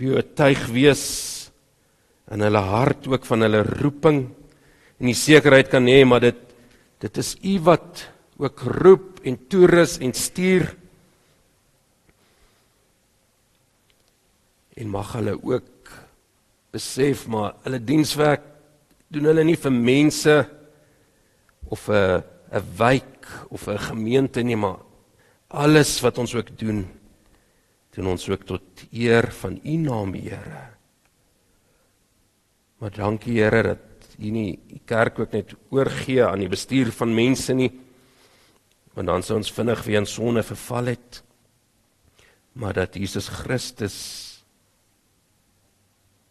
wie 0.00 0.12
tuig 0.36 0.60
wees 0.72 1.04
in 2.30 2.44
hulle 2.44 2.62
hart 2.62 3.08
ook 3.10 3.26
van 3.28 3.44
hulle 3.44 3.64
roeping 3.80 4.22
en 5.00 5.08
die 5.08 5.16
sekerheid 5.18 5.68
kan 5.72 5.88
hê 5.88 6.04
maar 6.08 6.22
dit 6.24 6.38
dit 7.02 7.18
is 7.20 7.34
u 7.42 7.56
wat 7.66 8.04
ook 8.40 8.64
roep 8.80 9.20
en 9.22 9.36
toerus 9.48 9.98
en 9.98 10.14
stuur 10.16 10.68
en 14.80 14.88
mag 14.88 15.12
hulle 15.12 15.36
ook 15.36 15.92
besef 16.72 17.26
maar 17.28 17.54
hulle 17.66 17.84
dienswerk 17.84 18.46
doen 19.10 19.28
hulle 19.28 19.44
nie 19.44 19.58
vir 19.58 19.72
mense 19.72 20.36
of 21.68 21.88
'n 21.88 22.22
'n 22.50 22.64
wijk 22.76 23.26
of 23.48 23.66
'n 23.66 23.78
gemeente 23.78 24.42
nie, 24.42 24.56
maar 24.56 24.78
alles 25.46 26.00
wat 26.00 26.18
ons 26.18 26.34
ook 26.34 26.58
doen, 26.58 26.86
doen 27.90 28.06
ons 28.06 28.28
ook 28.28 28.42
tot 28.42 28.62
eer 28.92 29.32
van 29.32 29.60
U 29.64 29.76
naam, 29.76 30.14
Here. 30.14 30.68
Maar 32.78 32.90
dankie 32.90 33.42
Here 33.42 33.62
dat 33.62 33.78
U 34.18 34.30
nie 34.30 34.58
U 34.68 34.78
kerk 34.84 35.18
ook 35.18 35.30
net 35.30 35.54
oorgee 35.68 36.24
aan 36.24 36.38
die 36.38 36.48
bestuur 36.48 36.92
van 36.92 37.14
mense 37.14 37.52
nie. 37.52 37.70
Want 38.96 39.06
dan 39.06 39.22
sou 39.22 39.38
ons 39.38 39.52
vinnig 39.52 39.84
weer 39.86 40.02
in 40.02 40.08
sonde 40.08 40.42
verval 40.42 40.92
het. 40.94 41.22
Maar 42.52 42.74
dat 42.82 42.94
Jesus 42.98 43.28
Christus 43.28 43.98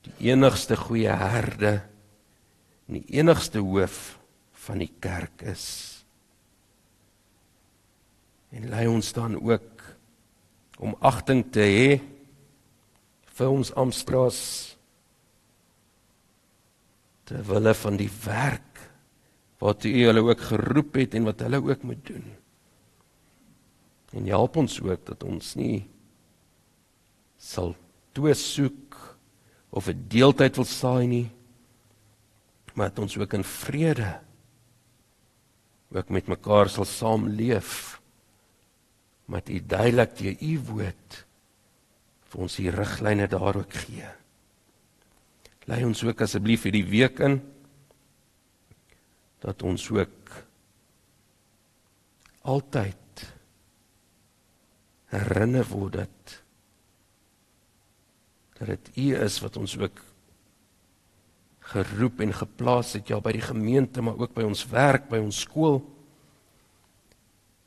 die 0.07 0.31
enigste 0.31 0.77
goeie 0.79 1.11
herde 1.11 1.79
en 2.87 2.99
die 2.99 3.19
enigste 3.19 3.61
hoof 3.63 4.17
van 4.65 4.81
die 4.81 4.91
kerk 4.99 5.43
is. 5.47 5.65
En 8.49 8.69
lei 8.71 8.87
ons 8.89 9.11
dan 9.13 9.37
ook 9.37 9.83
om 10.79 10.95
agting 11.05 11.43
te 11.53 11.63
hê 11.63 11.99
vir 13.37 13.51
ons 13.51 13.71
Amstraas 13.77 14.39
te 17.29 17.39
wille 17.45 17.75
van 17.77 17.99
die 17.99 18.09
werk 18.25 18.81
wat 19.61 19.85
U 19.85 19.91
hulle 19.91 20.23
ook 20.23 20.41
geroep 20.49 20.97
het 21.01 21.17
en 21.19 21.27
wat 21.27 21.43
hulle 21.45 21.59
ook 21.61 21.83
moet 21.85 22.01
doen. 22.07 22.25
En 24.13 24.25
help 24.25 24.57
ons 24.57 24.79
ook 24.81 25.05
dat 25.05 25.23
ons 25.23 25.55
nie 25.55 25.87
sal 27.37 27.75
toe 28.11 28.33
soek 28.33 28.95
of 29.69 29.87
'n 29.87 30.05
deeltyd 30.07 30.55
wil 30.55 30.65
saai 30.65 31.07
nie 31.07 31.29
maar 32.73 32.89
dat 32.89 32.99
ons 32.99 33.17
ook 33.17 33.33
in 33.33 33.43
vrede 33.43 34.19
ook 35.91 36.09
met 36.09 36.27
mekaar 36.27 36.69
sal 36.69 36.85
saamleef 36.85 37.99
met 39.25 39.49
u 39.49 39.59
duidelik 39.65 40.15
deur 40.17 40.37
u 40.41 40.53
woord 40.69 41.17
vir 42.29 42.45
ons 42.45 42.55
die 42.61 42.69
riglyne 42.69 43.25
daar 43.29 43.57
ook 43.57 43.73
gee. 43.73 44.05
Lei 45.69 45.81
ons 45.85 46.03
ook 46.05 46.21
asseblief 46.21 46.65
hierdie 46.65 46.85
week 46.85 47.19
in 47.25 47.39
dat 49.43 49.63
ons 49.65 49.85
ook 49.91 50.33
altyd 52.41 53.08
herinner 55.09 55.65
word 55.69 55.93
dat 55.93 56.35
dat 58.59 58.67
dit 58.67 58.89
u 58.97 59.15
is 59.15 59.39
wat 59.39 59.57
ons 59.57 59.77
ook 59.79 60.01
geroep 61.71 62.19
en 62.19 62.33
geplaas 62.33 62.93
het 62.97 63.07
ja 63.07 63.19
by 63.23 63.31
die 63.37 63.45
gemeente 63.45 64.01
maar 64.01 64.17
ook 64.19 64.33
by 64.35 64.43
ons 64.43 64.65
werk, 64.67 65.07
by 65.09 65.21
ons 65.21 65.43
skool 65.45 65.81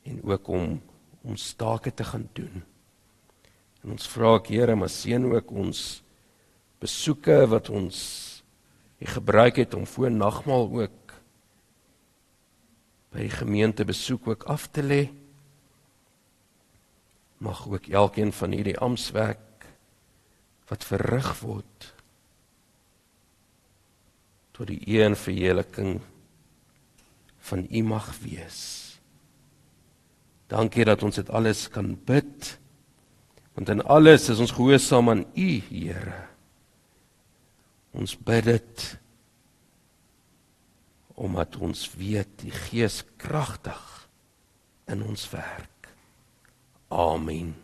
en 0.02 0.22
ook 0.22 0.48
om 0.48 0.80
om 1.22 1.36
stake 1.38 1.94
te 1.94 2.04
gaan 2.04 2.24
doen. 2.34 2.64
En 3.82 3.92
ons 3.94 4.08
vra 4.10 4.32
ek 4.40 4.48
Here, 4.50 4.74
maar 4.74 4.90
seën 4.90 5.22
ook 5.22 5.52
ons 5.54 6.02
besoeke 6.82 7.36
wat 7.46 7.70
ons 7.70 7.98
gebruik 9.02 9.56
het 9.56 9.74
om 9.74 9.86
voor 9.86 10.10
nagmaal 10.10 10.68
ook 10.70 11.14
by 13.12 13.26
die 13.26 13.34
gemeente 13.34 13.84
besoek 13.84 14.28
ook 14.28 14.44
af 14.50 14.68
te 14.70 14.82
lê. 14.82 15.02
Mag 17.42 17.64
ook 17.66 17.90
elkeen 17.90 18.30
van 18.32 18.54
hierdie 18.54 18.78
amptwerk 18.78 19.66
wat 20.70 20.86
verrig 20.86 21.32
word 21.42 21.88
tot 24.52 24.68
die 24.70 24.80
een 24.86 25.16
verheerliking 25.16 25.98
van 27.48 27.66
U 27.66 27.82
mag 27.82 28.12
wees. 28.22 28.60
Dankie 30.52 30.84
dat 30.84 31.02
ons 31.02 31.18
dit 31.18 31.30
alles 31.32 31.66
kan 31.72 31.94
bid. 32.06 32.58
Want 33.56 33.72
in 33.72 33.82
alles 33.84 34.28
is 34.32 34.40
ons 34.40 34.54
gehoorsaam 34.54 35.10
aan 35.10 35.24
U, 35.34 35.48
Here. 35.68 36.28
Ons 37.92 38.14
bid 38.16 38.44
dit 38.48 38.86
omdat 41.22 41.58
ons 41.60 41.82
weet 41.94 42.30
die 42.40 42.50
Gees 42.50 43.02
kragtig 43.20 43.82
in 44.90 45.04
ons 45.04 45.26
werk. 45.30 45.71
Amen. 46.92 47.54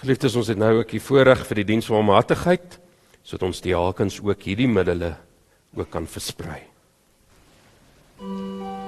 Geliefdes, 0.00 0.36
ons 0.40 0.48
het 0.48 0.56
nou 0.56 0.78
ook 0.78 0.94
die 0.94 1.02
voorreg 1.04 1.44
vir 1.44 1.60
die 1.60 1.68
diens 1.74 1.90
van 1.90 2.00
almatigheid 2.00 2.78
sodat 3.20 3.50
ons 3.50 3.60
die 3.60 3.76
hakens 3.76 4.16
ook 4.24 4.48
hierdie 4.48 4.70
middele 4.70 5.12
ook 5.76 5.92
kan 5.92 6.08
versprei. 6.08 6.62
Mm. 8.16 8.79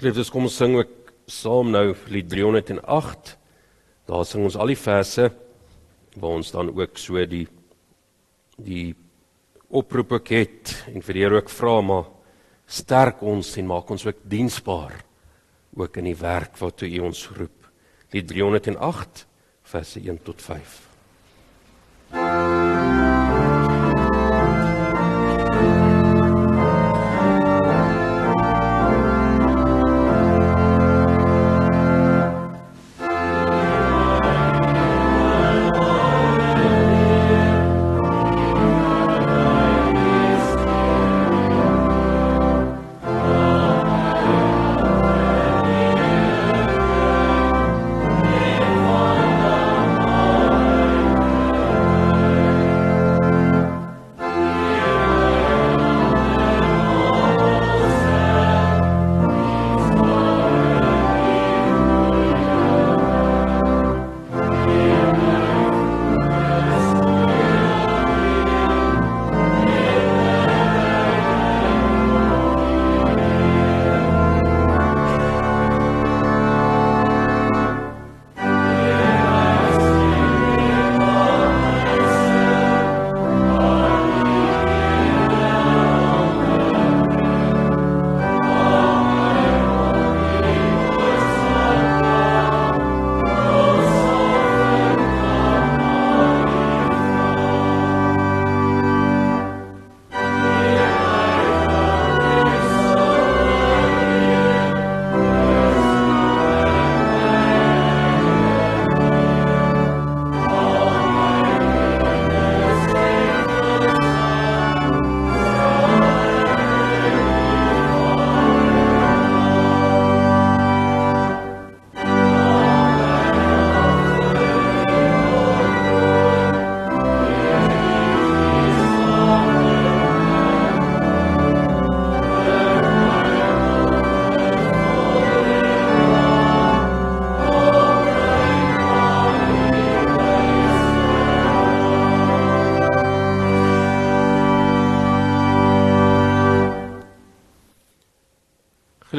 Geliefdes, 0.00 0.30
kom 0.32 0.46
ons 0.48 0.54
sing 0.56 0.78
ook 0.78 1.10
saam 1.28 1.74
nou 1.74 1.90
lied 2.08 2.30
308. 2.32 3.34
Daar 4.08 4.22
sing 4.24 4.46
ons 4.46 4.56
al 4.56 4.72
die 4.72 4.78
verse 4.80 5.26
waar 6.14 6.38
ons 6.38 6.52
dan 6.54 6.70
ook 6.72 6.96
so 6.96 7.20
die 7.28 7.44
die 8.56 8.94
oproep 9.68 10.16
ook 10.16 10.32
het 10.32 10.72
en 10.88 11.04
vir 11.04 11.18
die 11.18 11.26
Here 11.26 11.36
ook 11.36 11.52
vra 11.52 11.76
maar 11.84 12.08
sterk 12.64 13.20
ons 13.20 13.52
en 13.60 13.68
maak 13.68 13.92
ons 13.92 14.08
ook 14.08 14.24
diensbaar 14.24 14.96
ook 15.76 16.00
in 16.00 16.08
die 16.08 16.16
werk 16.16 16.56
wat 16.64 16.80
U 16.88 16.94
ons 17.04 17.26
roep. 17.36 17.68
Lied 18.16 18.32
308 18.32 19.26
verse 19.68 20.00
1 20.00 20.24
tot 20.24 20.40
5. 20.40 20.89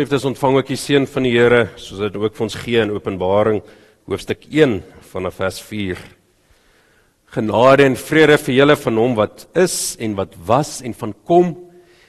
Geliefdes, 0.01 0.23
ontvang 0.25 0.55
ook 0.57 0.69
die 0.71 0.79
seën 0.81 1.03
van 1.05 1.25
die 1.27 1.31
Here, 1.35 1.59
soos 1.77 1.99
dit 2.01 2.15
ook 2.17 2.33
vir 2.33 2.43
ons 2.47 2.55
gee 2.57 2.79
in 2.81 2.89
Openbaring 2.89 3.59
hoofstuk 4.09 4.47
1 4.49 4.79
vanaf 5.11 5.35
vers 5.37 5.59
4. 5.61 5.99
Genade 7.35 7.85
en 7.85 7.97
vrede 7.99 8.39
vir 8.41 8.55
julle 8.55 8.77
van 8.81 8.97
hom 8.97 9.13
wat 9.19 9.45
is 9.61 9.75
en 10.01 10.15
wat 10.17 10.33
was 10.47 10.79
en 10.81 10.97
van 10.97 11.13
kom 11.29 11.53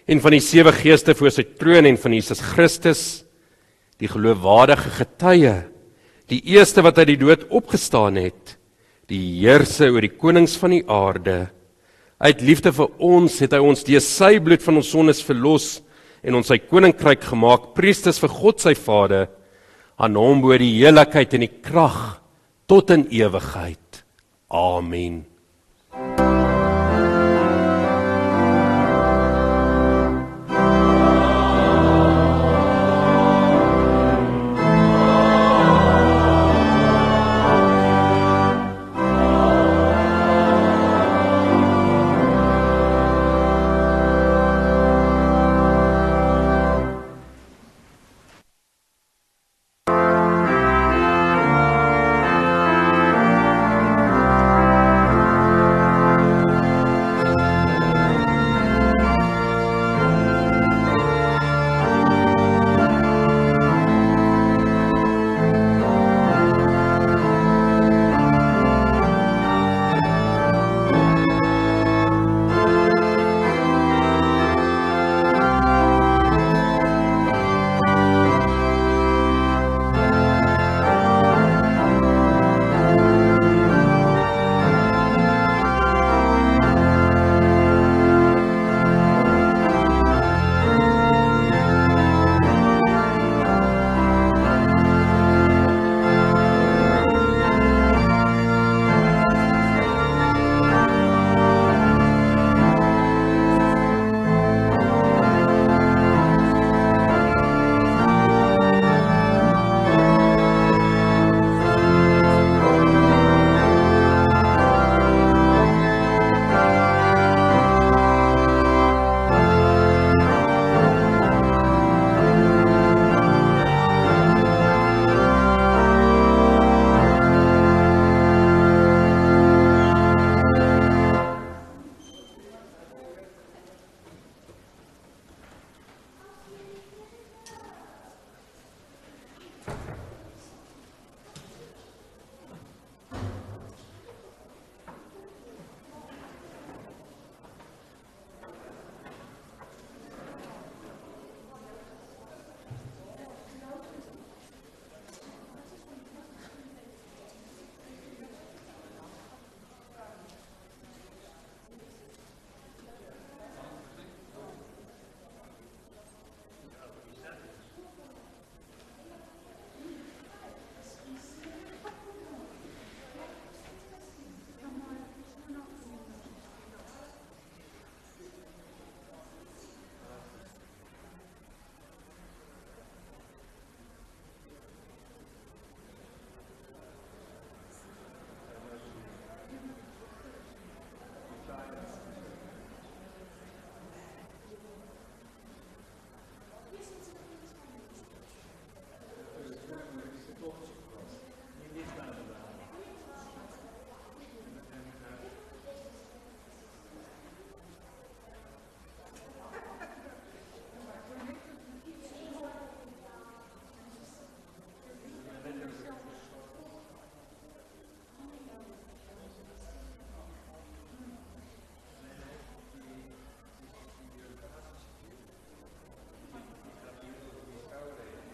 en 0.09 0.25
van 0.25 0.39
die 0.39 0.41
sewe 0.41 0.73
geeste 0.73 1.13
voor 1.19 1.35
sy 1.37 1.45
troon 1.61 1.91
en 1.91 2.01
van 2.01 2.17
Jesus 2.17 2.41
Christus, 2.55 3.05
die 4.01 4.09
geloofwaardige 4.09 4.97
getuie, 5.03 5.55
die 6.33 6.41
eerste 6.57 6.89
wat 6.89 7.05
uit 7.05 7.13
die 7.13 7.21
dood 7.27 7.45
opgestaan 7.53 8.17
het, 8.17 8.57
die 9.13 9.43
heerser 9.43 9.93
oor 9.93 10.09
die 10.09 10.15
konings 10.17 10.57
van 10.57 10.79
die 10.79 10.85
aarde. 10.89 11.43
Uit 12.17 12.41
liefde 12.41 12.73
vir 12.73 12.89
ons 13.05 13.43
het 13.45 13.53
hy 13.53 13.61
ons 13.61 13.85
deur 13.85 14.09
sy 14.09 14.39
bloed 14.41 14.65
van 14.65 14.81
ons 14.81 14.97
sondes 14.97 15.21
verlos 15.29 15.75
en 16.23 16.39
ons 16.39 16.47
sy 16.47 16.61
koninkryk 16.63 17.25
gemaak, 17.33 17.73
priesters 17.77 18.21
vir 18.23 18.33
God 18.33 18.63
sy 18.63 18.75
Vader. 18.79 19.27
Aan 19.99 20.17
hom 20.19 20.41
behoort 20.43 20.63
die 20.63 20.79
heerlikheid 20.79 21.35
en 21.37 21.45
die 21.45 21.55
krag 21.63 22.01
tot 22.71 22.91
in 22.95 23.09
ewigheid. 23.13 24.03
Amen. 24.53 25.23